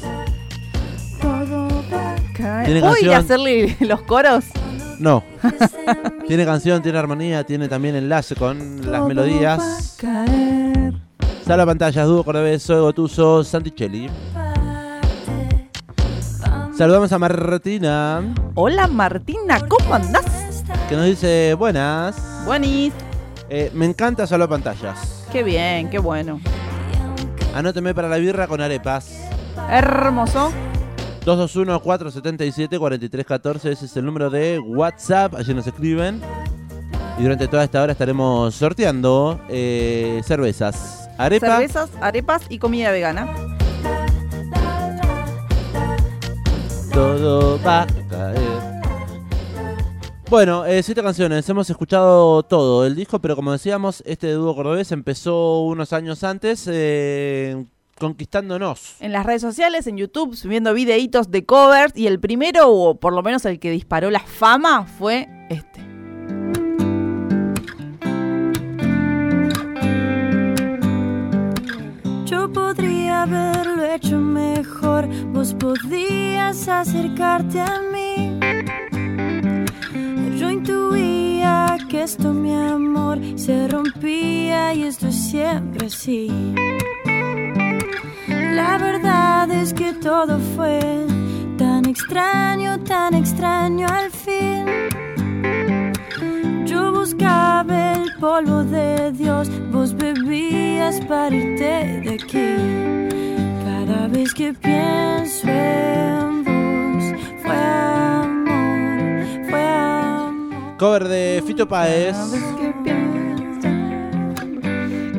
Todo 1.22 1.70
va 1.92 2.12
a 2.12 2.34
caer. 2.34 2.66
Tiene 2.66 2.82
Uy, 2.82 2.90
canción. 2.90 3.14
hacerle 3.14 3.78
los 3.80 4.02
coros. 4.02 4.44
No, 5.00 5.24
tiene 6.28 6.44
canción, 6.46 6.82
tiene 6.84 6.98
armonía, 7.00 7.44
tiene 7.46 7.70
también 7.70 7.96
enlace 7.96 8.36
con 8.36 8.92
las 8.92 9.04
melodías. 9.06 9.96
Caer. 10.00 10.94
Sala 11.46 11.66
pantallas, 11.66 12.06
dúo 12.06 12.24
cordobés, 12.24 12.62
soy 12.62 12.82
Gotuso, 12.82 13.42
Santicelli. 13.44 14.10
Saludamos 16.78 17.12
a 17.14 17.18
Martina, 17.20 18.22
Hola 18.56 18.88
Martina, 18.88 19.60
¿cómo 19.68 19.94
andás? 19.96 20.64
que 20.90 20.96
nos 20.96 21.06
dice 21.06 21.54
buenas. 21.58 22.44
Buenis. 22.46 22.92
Eh, 23.50 23.72
me 23.74 23.86
encanta 23.86 24.28
Sala 24.28 24.48
pantallas. 24.48 25.21
Qué 25.32 25.44
bien, 25.44 25.90
qué 25.90 26.00
bueno. 26.00 26.42
Anóteme 27.56 27.94
para 27.94 28.10
la 28.10 28.18
birra 28.18 28.48
con 28.48 28.60
arepas. 28.62 29.22
Hermoso. 29.70 30.52
221-477-4314, 31.26 33.66
ese 33.70 33.86
es 33.86 33.96
el 33.98 34.06
número 34.06 34.30
de 34.30 34.60
WhatsApp, 34.60 35.36
allí 35.36 35.54
nos 35.54 35.68
escriben. 35.68 36.20
Y 37.20 37.24
durante 37.24 37.48
toda 37.48 37.64
esta 37.64 37.82
hora 37.84 37.92
estaremos 37.92 38.56
sorteando 38.56 39.40
eh, 39.48 40.22
cervezas. 40.26 41.08
Arepa, 41.18 41.48
Cervezas, 41.48 41.90
arepas 42.02 42.42
y 42.50 42.58
comida 42.58 42.92
vegana. 42.92 43.28
todo 46.94 47.60
va 47.64 47.84
a 47.84 47.88
caer. 48.10 48.51
Bueno, 50.32 50.66
eh, 50.66 50.82
siete 50.82 51.04
canciones, 51.04 51.50
hemos 51.50 51.70
escuchado 51.70 52.42
todo 52.44 52.86
el 52.86 52.96
disco, 52.96 53.20
pero 53.20 53.36
como 53.36 53.52
decíamos, 53.52 54.02
este 54.06 54.32
dúo 54.32 54.56
cordobés 54.56 54.94
empezó 54.94 55.60
unos 55.64 55.92
años 55.92 56.24
antes 56.24 56.70
eh, 56.72 57.66
conquistándonos. 58.00 58.96
En 59.02 59.12
las 59.12 59.26
redes 59.26 59.42
sociales, 59.42 59.88
en 59.88 59.98
YouTube, 59.98 60.38
subiendo 60.38 60.74
videitos 60.74 61.32
de 61.32 61.46
covers 61.46 61.98
y 61.98 62.08
el 62.08 62.22
primero, 62.22 62.72
o 62.72 62.96
por 62.96 63.12
lo 63.12 63.22
menos 63.24 63.44
el 63.44 63.60
que 63.60 63.72
disparó 63.72 64.10
la 64.10 64.22
fama, 64.22 64.86
fue 64.86 65.28
este. 65.50 65.82
Yo 72.24 72.50
podría 72.54 73.24
haberlo 73.24 73.84
hecho 73.84 74.18
mejor, 74.18 75.10
vos 75.34 75.54
podías 75.56 76.70
acercarte 76.70 77.60
a 77.60 77.82
mí. 77.92 79.01
Yo 80.42 80.50
intuía 80.50 81.78
que 81.88 82.02
esto, 82.02 82.34
mi 82.34 82.52
amor, 82.52 83.20
se 83.36 83.68
rompía 83.68 84.74
y 84.74 84.86
esto 84.86 85.10
es 85.10 85.30
siempre 85.30 85.86
así. 85.86 86.32
La 88.28 88.80
verdad 88.80 89.52
es 89.52 89.72
que 89.72 89.94
todo 89.94 90.40
fue 90.56 90.80
tan 91.60 91.86
extraño, 91.86 92.80
tan 92.80 93.14
extraño 93.14 93.86
al 93.88 94.10
fin. 94.10 94.66
Yo 96.66 96.92
buscaba 96.92 97.94
el 97.94 98.12
polvo 98.20 98.64
de 98.64 99.12
Dios, 99.12 99.48
vos 99.72 99.94
bebías 99.94 101.00
para 101.02 101.36
irte 101.36 102.02
de 102.04 102.14
aquí. 102.16 102.50
Cada 103.64 104.08
vez 104.08 104.34
que 104.34 104.56
pienso 104.56 105.48
en 105.48 106.44
vos, 106.44 107.04
fue. 107.44 108.31
Cover 110.82 111.08
de 111.08 111.44
Fito 111.46 111.68
Páez. 111.68 112.18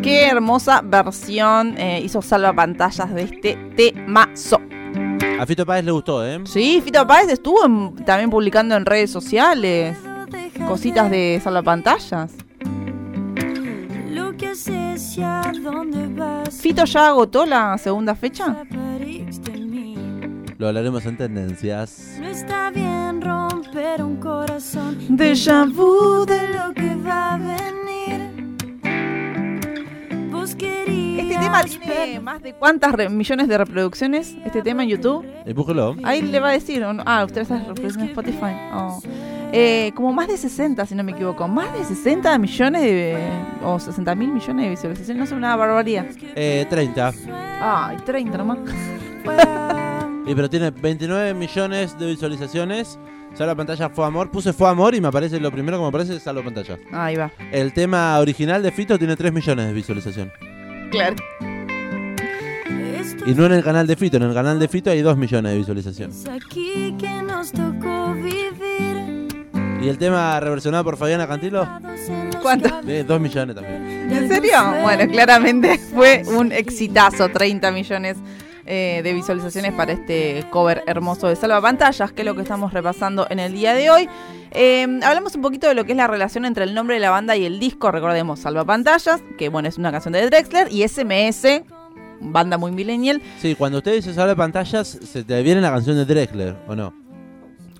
Qué 0.02 0.26
hermosa 0.26 0.80
versión 0.84 1.78
eh, 1.78 2.00
hizo 2.04 2.20
Salva 2.20 2.52
Pantallas 2.52 3.14
de 3.14 3.22
este 3.22 3.54
temazo. 3.76 4.60
A 5.38 5.46
Fito 5.46 5.64
Páez 5.64 5.84
le 5.84 5.92
gustó, 5.92 6.26
¿eh? 6.26 6.40
Sí, 6.46 6.82
Fito 6.84 7.06
Páez 7.06 7.28
estuvo 7.28 7.64
en- 7.64 7.94
también 8.04 8.28
publicando 8.28 8.74
en 8.74 8.84
redes 8.84 9.12
sociales 9.12 9.96
cositas 10.66 11.08
de 11.08 11.40
Salva 11.44 11.62
Pantallas. 11.62 12.32
Lo 14.10 14.36
que 14.36 14.48
haces 14.48 15.16
y 15.16 15.22
a 15.22 15.42
dónde 15.62 16.08
vas. 16.08 16.60
¿Fito 16.60 16.84
ya 16.86 17.06
agotó 17.06 17.46
la 17.46 17.78
segunda 17.78 18.16
fecha? 18.16 18.64
Lo 20.58 20.66
hablaremos 20.66 21.06
en 21.06 21.16
tendencias. 21.16 22.16
No 22.20 22.26
está 22.26 22.70
bien 22.72 23.20
romper 23.72 24.02
un 24.02 24.16
corazón. 24.16 24.98
Déjà 25.08 25.64
vu 25.64 26.24
de 26.26 26.48
lo 26.48 26.72
que 26.74 26.94
va 26.96 27.34
a 27.34 27.38
venir. 27.38 28.30
Vos 30.30 30.54
querías 30.54 31.24
Este 31.26 31.38
tema 31.38 31.62
tiene 31.64 32.20
más 32.20 32.42
de 32.42 32.52
cuántas 32.54 32.92
re- 32.92 33.08
millones 33.08 33.48
de 33.48 33.58
reproducciones, 33.58 34.34
este 34.44 34.62
tema 34.62 34.82
en 34.82 34.90
YouTube. 34.90 35.24
Eh, 35.46 35.52
búsquelo. 35.54 35.96
Ahí 36.02 36.22
le 36.22 36.40
va 36.40 36.50
a 36.50 36.52
decir, 36.52 36.82
¿o 36.84 36.92
no? 36.92 37.02
ah, 37.06 37.24
usted 37.24 37.42
está 37.42 37.58
reproduciendo 37.58 38.02
en 38.04 38.08
Spotify. 38.10 38.54
Oh. 38.74 39.00
Eh, 39.54 39.92
como 39.94 40.12
más 40.12 40.28
de 40.28 40.36
60, 40.38 40.84
si 40.86 40.94
no 40.94 41.02
me 41.04 41.12
equivoco. 41.12 41.46
Más 41.48 41.72
de 41.78 41.84
60 41.84 42.38
millones 42.38 42.82
de, 42.82 43.16
o 43.64 43.78
60 43.78 44.14
mil 44.14 44.28
millones 44.32 44.64
de 44.64 44.70
visualizaciones. 44.70 45.18
No 45.18 45.24
es 45.24 45.32
una 45.32 45.56
barbaridad. 45.56 46.06
Eh, 46.34 46.66
30. 46.68 47.12
Ay, 47.60 47.96
30 48.04 48.38
nomás. 48.38 48.58
Y 50.26 50.34
pero 50.34 50.48
tiene 50.48 50.70
29 50.70 51.34
millones 51.34 51.98
de 51.98 52.06
visualizaciones. 52.06 52.98
Salva 53.34 53.54
Pantalla 53.54 53.88
fue 53.88 54.04
amor. 54.06 54.30
Puse 54.30 54.52
fue 54.52 54.68
amor 54.68 54.94
y 54.94 55.00
me 55.00 55.08
aparece 55.08 55.40
lo 55.40 55.50
primero 55.50 55.78
que 55.78 55.82
me 55.82 55.88
aparece 55.88 56.16
es 56.16 56.22
Salva 56.22 56.42
Pantalla. 56.42 56.78
Ahí 56.92 57.16
va. 57.16 57.30
El 57.50 57.72
tema 57.72 58.18
original 58.18 58.62
de 58.62 58.70
Fito 58.70 58.98
tiene 58.98 59.16
3 59.16 59.32
millones 59.32 59.66
de 59.66 59.72
visualización. 59.72 60.30
Claro. 60.90 61.16
Y 63.26 63.34
no 63.34 63.46
en 63.46 63.52
el 63.52 63.62
canal 63.62 63.86
de 63.86 63.94
Fito, 63.96 64.16
en 64.16 64.24
el 64.24 64.34
canal 64.34 64.58
de 64.58 64.68
Fito 64.68 64.90
hay 64.90 65.00
2 65.00 65.16
millones 65.16 65.52
de 65.52 65.58
visualización. 65.58 66.10
es 66.10 66.28
aquí 66.28 66.94
que 66.98 67.22
nos 67.22 67.52
tocó 67.52 68.14
vivir. 68.14 69.46
Y 69.80 69.88
el 69.88 69.98
tema 69.98 70.38
reversionado 70.40 70.84
por 70.84 70.96
Fabiana 70.96 71.26
Cantilo, 71.26 71.66
¿Cuánto? 72.40 72.68
eh, 72.86 73.04
2 73.06 73.20
millones 73.20 73.54
también. 73.56 74.12
¿En 74.12 74.28
serio? 74.28 74.52
Bueno, 74.82 75.10
claramente 75.10 75.78
fue 75.78 76.22
un 76.26 76.52
exitazo, 76.52 77.28
30 77.30 77.70
millones 77.72 78.16
eh, 78.66 79.00
de 79.02 79.12
visualizaciones 79.12 79.72
para 79.72 79.92
este 79.92 80.44
cover 80.50 80.82
hermoso 80.86 81.26
de 81.28 81.36
Salva 81.36 81.60
Pantallas, 81.60 82.12
que 82.12 82.22
es 82.22 82.26
lo 82.26 82.34
que 82.34 82.42
estamos 82.42 82.72
repasando 82.72 83.26
en 83.30 83.38
el 83.40 83.52
día 83.52 83.74
de 83.74 83.90
hoy. 83.90 84.08
Eh, 84.52 85.00
hablamos 85.04 85.34
un 85.34 85.42
poquito 85.42 85.66
de 85.66 85.74
lo 85.74 85.84
que 85.84 85.92
es 85.92 85.96
la 85.96 86.06
relación 86.06 86.44
entre 86.44 86.64
el 86.64 86.74
nombre 86.74 86.94
de 86.96 87.00
la 87.00 87.10
banda 87.10 87.36
y 87.36 87.44
el 87.44 87.58
disco, 87.58 87.90
recordemos 87.90 88.40
Salva 88.40 88.64
Pantallas, 88.64 89.22
que 89.38 89.48
bueno, 89.48 89.68
es 89.68 89.78
una 89.78 89.90
canción 89.90 90.12
de 90.12 90.24
Drexler, 90.26 90.68
y 90.70 90.86
SMS, 90.86 91.62
banda 92.20 92.58
muy 92.58 92.70
millennial. 92.70 93.20
Sí, 93.40 93.54
cuando 93.54 93.78
usted 93.78 93.94
dice 93.94 94.14
Salva 94.14 94.36
Pantallas, 94.36 94.86
se 94.88 95.24
te 95.24 95.42
viene 95.42 95.60
la 95.60 95.70
canción 95.70 95.96
de 95.96 96.04
Drexler, 96.04 96.56
¿o 96.68 96.76
no? 96.76 96.94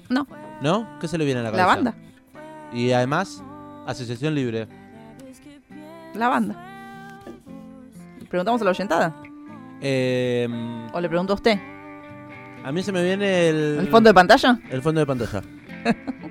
No, 0.08 0.26
¿No? 0.60 0.98
¿Qué 1.00 1.08
se 1.08 1.16
le 1.18 1.24
viene 1.24 1.40
a 1.40 1.42
la 1.44 1.50
cabeza? 1.50 1.66
la 1.66 1.74
banda, 1.74 1.94
Y 2.72 2.92
además, 2.92 3.42
Asociación 3.86 4.34
Libre. 4.34 4.66
la 6.14 6.28
banda. 6.28 6.56
¿Preguntamos 8.28 8.60
a 8.62 8.64
la 8.64 8.70
oyentada? 8.70 9.14
Eh, 9.82 10.48
¿O 10.92 11.00
le 11.00 11.08
pregunto 11.08 11.32
a 11.32 11.36
usted? 11.36 11.58
a 12.64 12.70
mí 12.70 12.80
se 12.82 12.92
me 12.92 13.02
viene 13.02 13.48
el... 13.48 13.76
¿El 13.80 13.88
fondo 13.88 14.08
de 14.08 14.14
pantalla? 14.14 14.58
El 14.70 14.80
fondo 14.82 15.00
de 15.00 15.06
pantalla. 15.06 15.42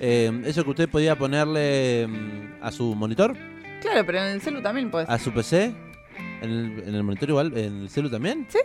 Eh, 0.00 0.42
eso 0.44 0.62
que 0.62 0.70
usted 0.70 0.88
podía 0.88 1.18
ponerle 1.18 2.06
mm, 2.06 2.62
a 2.64 2.70
su 2.70 2.94
monitor, 2.94 3.36
Claro, 3.80 4.06
pero 4.06 4.18
en 4.18 4.26
el 4.26 4.40
celu 4.40 4.62
también 4.62 4.90
puedes. 4.92 5.08
a 5.08 5.18
su 5.18 5.32
PC, 5.32 5.74
en 6.40 6.50
el, 6.50 6.82
en 6.86 6.94
el 6.94 7.02
monitor 7.02 7.28
igual, 7.28 7.56
en 7.58 7.82
el 7.82 7.88
celu 7.90 8.08
también. 8.08 8.46
Sí. 8.48 8.58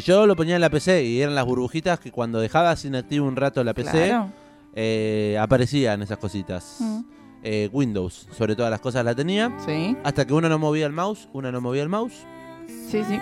Yo 0.00 0.26
lo 0.26 0.34
ponía 0.34 0.56
en 0.56 0.60
la 0.60 0.70
PC 0.70 1.04
y 1.04 1.20
eran 1.22 1.34
las 1.36 1.44
burbujitas 1.44 2.00
que 2.00 2.10
cuando 2.10 2.40
dejabas 2.40 2.84
inactivo 2.84 3.26
un 3.28 3.36
rato 3.36 3.62
la 3.62 3.74
PC, 3.74 3.90
Claro. 4.08 4.30
eh, 4.74 5.36
aparecían 5.40 6.02
esas 6.02 6.18
cositas. 6.18 6.78
Mm. 6.80 7.00
Eh, 7.44 7.68
Windows, 7.72 8.26
sobre 8.32 8.56
todas 8.56 8.70
las 8.72 8.80
cosas 8.80 9.04
la 9.04 9.14
tenía. 9.14 9.52
Sí. 9.64 9.96
Hasta 10.02 10.26
que 10.26 10.32
uno 10.32 10.48
no 10.48 10.58
movía 10.58 10.86
el 10.86 10.92
mouse, 10.92 11.28
una 11.32 11.52
no 11.52 11.60
movía 11.60 11.82
el 11.84 11.88
mouse. 11.90 12.26
Sí, 12.68 13.02
sí. 13.04 13.18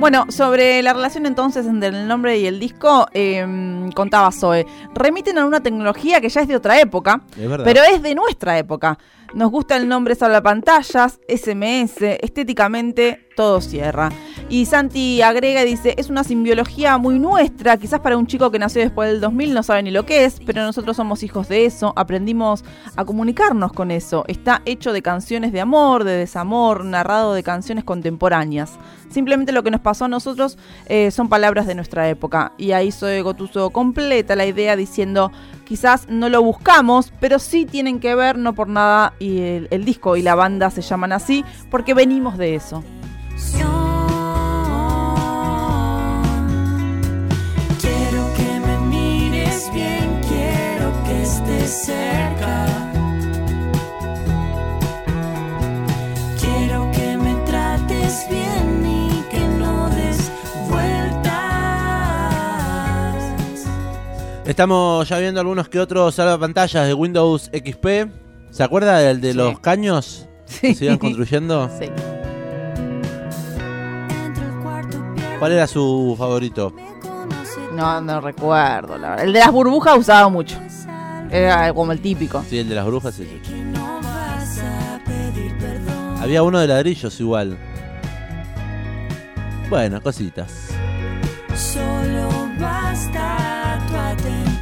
Bueno, 0.00 0.26
sobre 0.28 0.82
la 0.82 0.92
relación 0.92 1.24
entonces 1.24 1.66
entre 1.66 1.88
el 1.88 2.08
nombre 2.08 2.36
y 2.38 2.46
el 2.46 2.60
disco, 2.60 3.06
eh, 3.14 3.90
contaba 3.94 4.30
Zoe, 4.32 4.66
remiten 4.94 5.38
a 5.38 5.46
una 5.46 5.60
tecnología 5.60 6.20
que 6.20 6.28
ya 6.28 6.42
es 6.42 6.48
de 6.48 6.56
otra 6.56 6.80
época, 6.80 7.22
Es 7.38 7.48
pero 7.64 7.80
es 7.82 8.02
de 8.02 8.14
nuestra 8.14 8.58
época. 8.58 8.98
Nos 9.34 9.50
gusta 9.50 9.76
el 9.76 9.88
nombre 9.88 10.14
pantallas, 10.14 11.18
SMS, 11.26 12.18
estéticamente 12.22 13.28
todo 13.34 13.60
cierra. 13.60 14.10
Y 14.48 14.66
Santi 14.66 15.22
agrega 15.22 15.62
y 15.62 15.66
dice, 15.66 15.94
es 15.96 16.08
una 16.08 16.22
simbiología 16.22 16.98
muy 16.98 17.18
nuestra, 17.18 17.76
quizás 17.76 17.98
para 17.98 18.16
un 18.16 18.28
chico 18.28 18.52
que 18.52 18.60
nació 18.60 18.82
después 18.82 19.10
del 19.10 19.20
2000 19.20 19.54
no 19.54 19.62
sabe 19.64 19.82
ni 19.82 19.90
lo 19.90 20.06
que 20.06 20.24
es, 20.24 20.38
pero 20.46 20.62
nosotros 20.62 20.96
somos 20.96 21.24
hijos 21.24 21.48
de 21.48 21.66
eso, 21.66 21.92
aprendimos 21.96 22.64
a 22.94 23.04
comunicarnos 23.04 23.72
con 23.72 23.90
eso. 23.90 24.24
Está 24.28 24.62
hecho 24.66 24.92
de 24.92 25.02
canciones 25.02 25.50
de 25.50 25.60
amor, 25.60 26.04
de 26.04 26.12
desamor, 26.12 26.84
narrado 26.84 27.34
de 27.34 27.42
canciones 27.42 27.82
contemporáneas. 27.82 28.78
Simplemente 29.08 29.52
lo 29.52 29.62
que 29.62 29.70
nos 29.70 29.80
pasó 29.84 30.06
a 30.06 30.08
nosotros 30.08 30.58
eh, 30.86 31.12
son 31.12 31.28
palabras 31.28 31.68
de 31.68 31.76
nuestra 31.76 32.08
época. 32.08 32.52
Y 32.58 32.72
ahí 32.72 32.90
Zoe 32.90 33.22
Gotuso 33.22 33.70
completa 33.70 34.34
la 34.34 34.46
idea 34.46 34.74
diciendo, 34.74 35.30
quizás 35.64 36.08
no 36.08 36.28
lo 36.28 36.42
buscamos, 36.42 37.12
pero 37.20 37.38
sí 37.38 37.66
tienen 37.66 38.00
que 38.00 38.16
ver, 38.16 38.36
no 38.36 38.56
por 38.56 38.66
nada, 38.68 39.12
y 39.20 39.38
el, 39.40 39.68
el 39.70 39.84
disco 39.84 40.16
y 40.16 40.22
la 40.22 40.34
banda 40.34 40.70
se 40.70 40.82
llaman 40.82 41.12
así, 41.12 41.44
porque 41.70 41.94
venimos 41.94 42.36
de 42.36 42.56
eso. 42.56 42.82
Quiero 47.80 48.22
que 48.36 48.60
me 48.66 48.78
mires 48.88 49.70
bien, 49.72 50.20
quiero 50.28 50.92
que 51.04 51.22
estés 51.22 51.84
cerca. 51.86 52.43
Estamos 64.46 65.08
ya 65.08 65.18
viendo 65.18 65.40
algunos 65.40 65.68
que 65.68 65.80
otros 65.80 66.14
salvapantallas 66.14 66.86
de 66.86 66.94
Windows 66.94 67.50
XP. 67.52 68.10
¿Se 68.50 68.62
acuerda 68.62 68.98
del 68.98 69.20
de 69.20 69.32
Sí. 69.32 69.36
los 69.38 69.58
caños 69.60 70.26
que 70.60 70.74
se 70.74 70.84
iban 70.84 70.98
construyendo? 70.98 71.70
Sí. 71.78 71.86
¿Cuál 75.38 75.52
era 75.52 75.66
su 75.66 76.14
favorito? 76.18 76.72
No, 77.72 78.00
no 78.00 78.20
recuerdo, 78.20 78.96
la 78.98 79.10
verdad. 79.10 79.24
El 79.24 79.32
de 79.32 79.38
las 79.40 79.50
burbujas 79.50 79.98
usaba 79.98 80.28
mucho. 80.28 80.56
Era 81.30 81.72
como 81.72 81.90
el 81.92 82.00
típico. 82.00 82.44
Sí, 82.48 82.58
el 82.58 82.68
de 82.68 82.74
las 82.74 82.86
brujas. 82.86 83.14
sí, 83.14 83.26
sí. 83.42 83.52
Había 86.20 86.42
uno 86.42 86.58
de 86.60 86.68
ladrillos 86.68 87.18
igual. 87.20 87.58
Bueno, 89.68 90.00
cositas. 90.02 90.68
Solo 91.54 92.28
basta. 92.58 93.53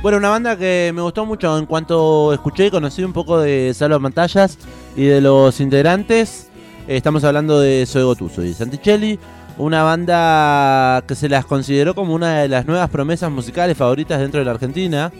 Bueno, 0.03 0.19
una 0.19 0.31
banda 0.31 0.57
que 0.57 0.91
me 0.93 1.01
gustó 1.01 1.25
mucho 1.25 1.57
en 1.57 1.65
cuanto 1.65 2.33
escuché 2.33 2.67
y 2.67 2.71
conocí 2.73 3.05
un 3.05 3.13
poco 3.13 3.39
de 3.39 3.73
Salva 3.73 4.01
Pantallas 4.01 4.59
y 4.97 5.05
de 5.05 5.21
los 5.21 5.61
integrantes. 5.61 6.49
eh, 6.89 6.97
Estamos 6.97 7.23
hablando 7.23 7.61
de 7.61 7.87
Zoe 7.87 8.03
Gotuso 8.03 8.43
y 8.43 8.53
Santicelli, 8.53 9.21
una 9.59 9.85
banda 9.85 11.05
que 11.07 11.15
se 11.15 11.29
las 11.29 11.47
consideró 11.47 11.95
como 11.95 12.15
una 12.15 12.41
de 12.41 12.49
las 12.49 12.67
nuevas 12.67 12.91
promesas 12.91 13.31
musicales 13.31 13.77
favoritas 13.79 14.19
dentro 14.19 14.41
de 14.41 14.45
la 14.45 14.51
Argentina. 14.51 15.13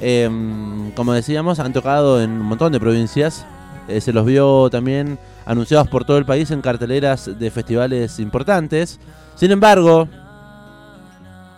Em, 0.00 0.90
como 0.92 1.12
decíamos, 1.12 1.60
han 1.60 1.72
tocado 1.72 2.20
en 2.20 2.30
un 2.32 2.46
montón 2.46 2.72
de 2.72 2.80
provincias. 2.80 3.46
Eh, 3.86 4.00
se 4.00 4.12
los 4.12 4.26
vio 4.26 4.70
también 4.70 5.20
anunciados 5.46 5.86
por 5.86 6.04
todo 6.04 6.18
el 6.18 6.24
país 6.24 6.50
en 6.50 6.62
carteleras 6.62 7.38
de 7.38 7.50
festivales 7.52 8.18
importantes. 8.18 8.98
Sin 9.36 9.52
embargo, 9.52 10.08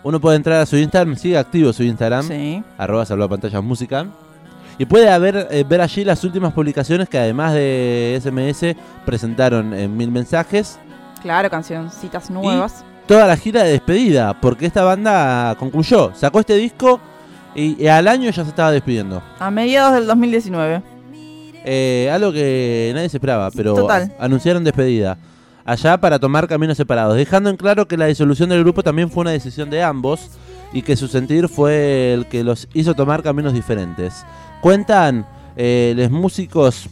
uno 0.03 0.21
puede 0.21 0.37
entrar 0.37 0.61
a 0.61 0.67
su 0.67 0.77
Instagram, 0.77 1.17
sigue 1.17 1.39
activo 1.39 1.73
su 1.73 1.83
Instagram, 1.83 2.27
Sí. 2.27 2.63
arroba 2.79 3.05
salvapantallas 3.07 3.63
música. 3.63 4.07
Y 4.79 4.87
puede 4.87 5.11
haber, 5.11 5.49
eh, 5.51 5.65
ver 5.69 5.81
allí 5.81 6.05
las 6.05 6.25
últimas 6.25 6.53
publicaciones 6.55 7.09
que 7.09 7.19
además 7.19 7.53
de 7.55 8.19
SMS 8.21 8.75
presentaron 9.05 9.75
en 9.75 9.97
mil 9.97 10.11
mensajes. 10.11 10.79
Claro, 11.23 11.49
cancioncitas 11.51 12.31
nuevas. 12.31 12.85
Toda 13.07 13.27
la 13.27 13.37
gira 13.37 13.63
de 13.63 13.73
despedida, 13.73 14.41
porque 14.41 14.67
esta 14.67 14.83
banda 14.83 15.55
concluyó, 15.59 16.13
sacó 16.15 16.41
este 16.41 16.57
disco 16.57 17.01
y, 17.55 17.81
y 17.83 17.87
al 17.87 18.09
año 18.09 18.31
ya 18.31 18.43
se 18.45 18.49
estaba 18.51 18.73
despidiendo. 18.73 19.23
A 19.39 19.51
mediados 19.51 19.93
del 19.95 20.07
2019. 20.07 20.83
Eh, 21.65 22.11
algo 22.13 22.33
que 22.33 22.91
nadie 22.95 23.09
se 23.09 23.19
esperaba, 23.19 23.51
pero 23.55 23.75
Total. 23.75 24.13
anunciaron 24.19 24.65
despedida. 24.65 25.17
Allá 25.65 26.01
para 26.01 26.19
tomar 26.19 26.49
caminos 26.49 26.77
separados, 26.77 27.17
dejando 27.17 27.51
en 27.51 27.57
claro 27.57 27.87
que 27.87 27.97
la 27.97 28.07
disolución 28.07 28.49
del 28.49 28.63
grupo 28.63 28.83
también 28.83 29.11
fue 29.11 29.23
una 29.23 29.31
decisión 29.31 29.71
de 29.71 29.83
ambos 29.83 30.31
y 30.73 30.83
que 30.83 30.97
su 30.97 31.09
sentir 31.09 31.49
fue 31.49 32.13
el 32.15 32.27
que 32.27 32.43
los 32.43 32.69
hizo 32.75 32.95
tomar 32.95 33.23
caminos 33.23 33.53
diferentes. 33.53 34.25
Cuentan 34.61 35.27
eh, 35.57 35.93
los 35.97 36.11
músicos 36.11 36.89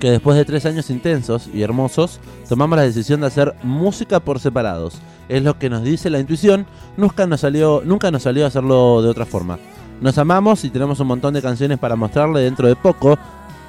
que 0.00 0.10
después 0.10 0.36
de 0.36 0.46
tres 0.46 0.64
años 0.64 0.90
intensos 0.90 1.48
y 1.52 1.62
hermosos, 1.62 2.20
tomamos 2.48 2.78
la 2.78 2.84
decisión 2.84 3.20
de 3.20 3.26
hacer 3.26 3.54
música 3.62 4.18
por 4.18 4.40
separados. 4.40 4.94
Es 5.28 5.42
lo 5.42 5.58
que 5.58 5.70
nos 5.70 5.84
dice 5.84 6.10
la 6.10 6.18
intuición, 6.18 6.66
nunca 6.96 7.26
nos 7.26 7.42
salió, 7.42 7.82
nunca 7.84 8.10
nos 8.10 8.22
salió 8.22 8.46
hacerlo 8.46 9.02
de 9.02 9.10
otra 9.10 9.26
forma. 9.26 9.58
Nos 10.00 10.16
amamos 10.16 10.64
y 10.64 10.70
tenemos 10.70 10.98
un 11.00 11.06
montón 11.06 11.34
de 11.34 11.42
canciones 11.42 11.78
para 11.78 11.94
mostrarle 11.94 12.40
dentro 12.40 12.66
de 12.66 12.74
poco, 12.74 13.18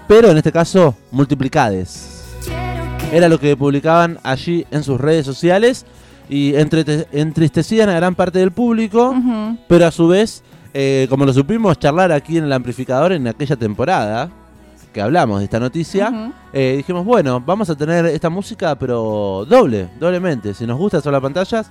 pero 0.07 0.32
en 0.32 0.38
este 0.38 0.53
caso 0.53 0.95
multiplicades. 1.11 2.20
Era 3.12 3.28
lo 3.28 3.39
que 3.39 3.57
publicaban 3.57 4.20
allí 4.24 4.66
en 4.72 4.84
sus 4.84 4.99
redes 4.99 5.26
sociales 5.26 5.86
y 6.30 6.53
entristecían 6.55 7.89
a 7.89 7.95
gran 7.95 8.16
parte 8.16 8.39
del 8.39 8.51
público, 8.51 9.14
pero 9.68 9.86
a 9.86 9.91
su 9.91 10.07
vez, 10.07 10.43
eh, 10.74 11.07
como 11.09 11.26
lo 11.26 11.34
supimos 11.34 11.78
charlar 11.78 12.14
aquí 12.14 12.38
en 12.38 12.45
el 12.45 12.53
amplificador 12.53 13.12
en 13.12 13.28
aquella 13.28 13.57
temporada 13.57 14.32
que 14.93 15.01
hablamos 15.01 15.39
de 15.39 15.45
esta 15.45 15.59
noticia, 15.59 16.32
eh, 16.53 16.76
dijimos, 16.78 17.03
bueno, 17.03 17.41
vamos 17.45 17.70
a 17.70 17.76
tener 17.76 18.05
esta 18.05 18.30
música, 18.30 18.76
pero 18.76 19.45
doble, 19.47 19.89
doblemente. 19.99 20.53
Si 20.53 20.66
nos 20.66 20.78
gusta 20.78 21.01
solo 21.01 21.22
pantallas, 21.22 21.70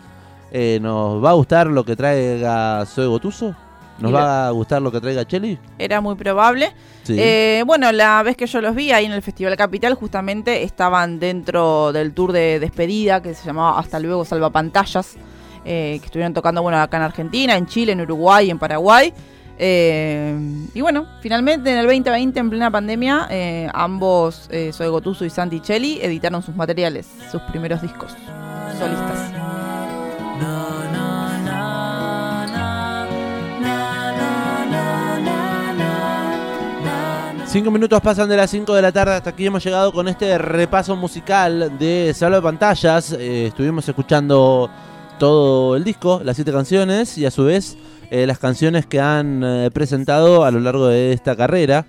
eh, 0.53 0.79
nos 0.83 1.25
va 1.25 1.31
a 1.31 1.35
gustar 1.35 1.69
lo 1.69 1.85
que 1.85 1.97
traiga 1.97 2.85
Zoe 2.85 3.07
Gotuso, 3.07 3.55
nos 4.01 4.15
va 4.15 4.49
a 4.49 4.51
gustar 4.51 4.83
lo 4.83 4.91
que 4.91 5.01
traiga 5.01 5.25
Cheli. 5.25 5.59
Era 5.79 6.01
muy 6.01 6.15
probable. 6.15 6.73
Sí. 7.03 7.17
Eh, 7.19 7.63
bueno, 7.67 7.93
la 7.93 8.23
vez 8.23 8.37
que 8.37 8.47
yo 8.47 8.61
los 8.61 8.75
vi 8.75 8.93
ahí 8.93 9.05
en 9.05 9.13
el 9.13 9.23
Festival 9.23 9.57
Capital, 9.57 9.95
justamente 9.95 10.63
estaban 10.63 11.19
dentro 11.19 11.93
del 11.93 12.13
tour 12.13 12.33
de 12.33 12.61
despedida 12.61 13.23
que 13.23 13.35
se 13.35 13.45
llamaba 13.47 13.79
Hasta 13.79 13.99
luego 13.99 14.25
Salvapantallas, 14.25 15.17
eh, 15.65 15.99
que 16.01 16.07
estuvieron 16.07 16.35
tocando 16.35 16.63
bueno 16.63 16.79
acá 16.79 16.97
en 16.97 17.03
Argentina, 17.05 17.57
en 17.57 17.67
Chile, 17.67 17.93
en 17.93 18.01
Uruguay, 18.01 18.51
en 18.51 18.59
Paraguay. 18.59 19.13
Eh, 19.63 20.35
y 20.73 20.81
bueno, 20.81 21.07
finalmente 21.21 21.71
en 21.71 21.77
el 21.77 21.87
2020, 21.87 22.41
en 22.41 22.49
plena 22.49 22.71
pandemia, 22.71 23.29
eh, 23.31 23.69
ambos, 23.75 24.49
eh, 24.51 24.71
Zoe 24.73 24.89
Gotuso 24.89 25.27
y 25.27 25.31
Santi 25.31 25.61
Celli, 25.63 26.01
editaron 26.01 26.43
sus 26.43 26.57
materiales, 26.57 27.07
sus 27.31 27.43
primeros 27.43 27.83
discos 27.83 28.17
solistas. 28.79 29.40
Cinco 37.51 37.73
minutos 37.73 38.01
pasan 38.01 38.29
de 38.29 38.37
las 38.37 38.49
5 38.49 38.73
de 38.77 38.81
la 38.81 38.93
tarde, 38.93 39.15
hasta 39.15 39.31
aquí 39.31 39.45
hemos 39.45 39.65
llegado 39.65 39.93
con 39.93 40.07
este 40.07 40.39
repaso 40.39 40.95
musical 40.95 41.77
de 41.81 42.15
Salva 42.15 42.37
de 42.37 42.43
Pantallas. 42.43 43.11
Eh, 43.11 43.47
estuvimos 43.47 43.89
escuchando 43.89 44.71
todo 45.19 45.75
el 45.75 45.83
disco, 45.83 46.21
las 46.23 46.37
siete 46.37 46.53
canciones, 46.53 47.19
y 47.19 47.27
a 47.27 47.33
su 47.33 47.43
vez 47.43 47.77
eh, 48.13 48.25
las 48.25 48.39
canciones 48.39 48.87
que 48.87 49.01
han 49.01 49.43
eh, 49.43 49.71
presentado 49.73 50.45
a 50.45 50.53
lo 50.53 50.61
largo 50.61 50.87
de 50.87 51.13
esta 51.13 51.35
carrera. 51.35 51.87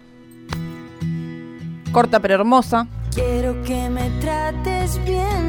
Corta 1.92 2.20
pero 2.20 2.34
hermosa. 2.34 2.88
Quiero 3.14 3.62
que 3.62 3.88
me 3.88 4.10
trates 4.20 5.00
bien 5.06 5.41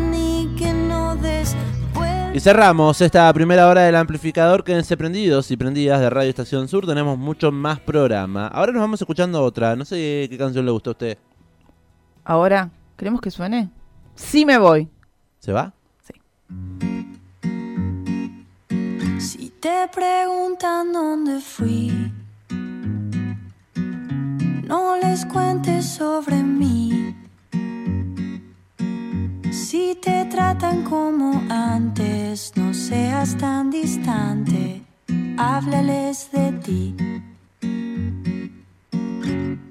Y 2.35 2.41
cerramos 2.41 2.99
esta 3.03 3.31
primera 3.35 3.69
hora 3.69 3.83
del 3.83 3.95
amplificador. 3.95 4.65
Quédense 4.65 4.97
prendidos 4.97 5.51
y 5.51 5.57
prendidas 5.59 6.01
de 6.01 6.09
Radio 6.09 6.31
Estación 6.31 6.67
Sur. 6.67 6.87
Tenemos 6.87 7.19
mucho 7.19 7.53
más 7.53 7.79
programa. 7.79 8.47
Ahora 8.47 8.73
nos 8.73 8.81
vamos 8.81 9.03
escuchando 9.03 9.43
otra. 9.43 9.77
No 9.77 9.85
sé 9.85 10.29
qué 10.31 10.39
canción 10.39 10.65
le 10.65 10.73
gustó 10.73 10.91
a 10.91 10.93
usted. 10.93 11.19
Ahora, 12.25 12.71
¿queremos 12.97 13.21
que 13.21 13.31
suene? 13.31 13.69
Sí 14.15 14.47
me 14.47 14.57
voy. 14.57 14.89
¿Se 15.41 15.53
va? 15.53 15.75
Si 19.19 19.51
te 19.61 19.89
preguntan 19.95 20.91
dónde 20.91 21.39
fui, 21.39 22.11
no 24.65 24.97
les 24.97 25.27
cuentes 25.27 25.85
sobre 25.87 26.37
mí. 26.43 27.02
Si 29.73 29.95
te 29.95 30.27
tratan 30.27 30.83
como 30.85 31.43
antes, 31.49 32.53
no 32.57 32.75
seas 32.75 33.39
tan 33.39 33.71
distante, 33.71 34.83
háblales 35.39 36.31
de 36.31 36.53
ti. 36.65 36.95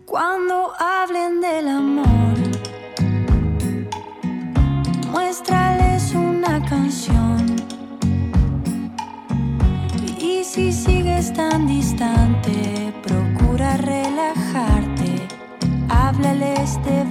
Cuando 0.08 0.72
hablen 0.80 1.40
del 1.40 1.68
amor, 1.68 2.36
muéstrales 5.12 6.16
una 6.16 6.66
canción. 6.66 7.46
Y 10.18 10.44
si 10.44 10.74
sigues 10.74 11.32
tan 11.32 11.68
distante, 11.68 12.92
procura 13.04 13.78
relajarte, 13.78 15.28
háblales 15.90 16.84
de 16.86 17.11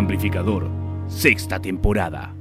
amplificador, 0.00 0.66
sexta 1.08 1.60
temporada. 1.60 2.39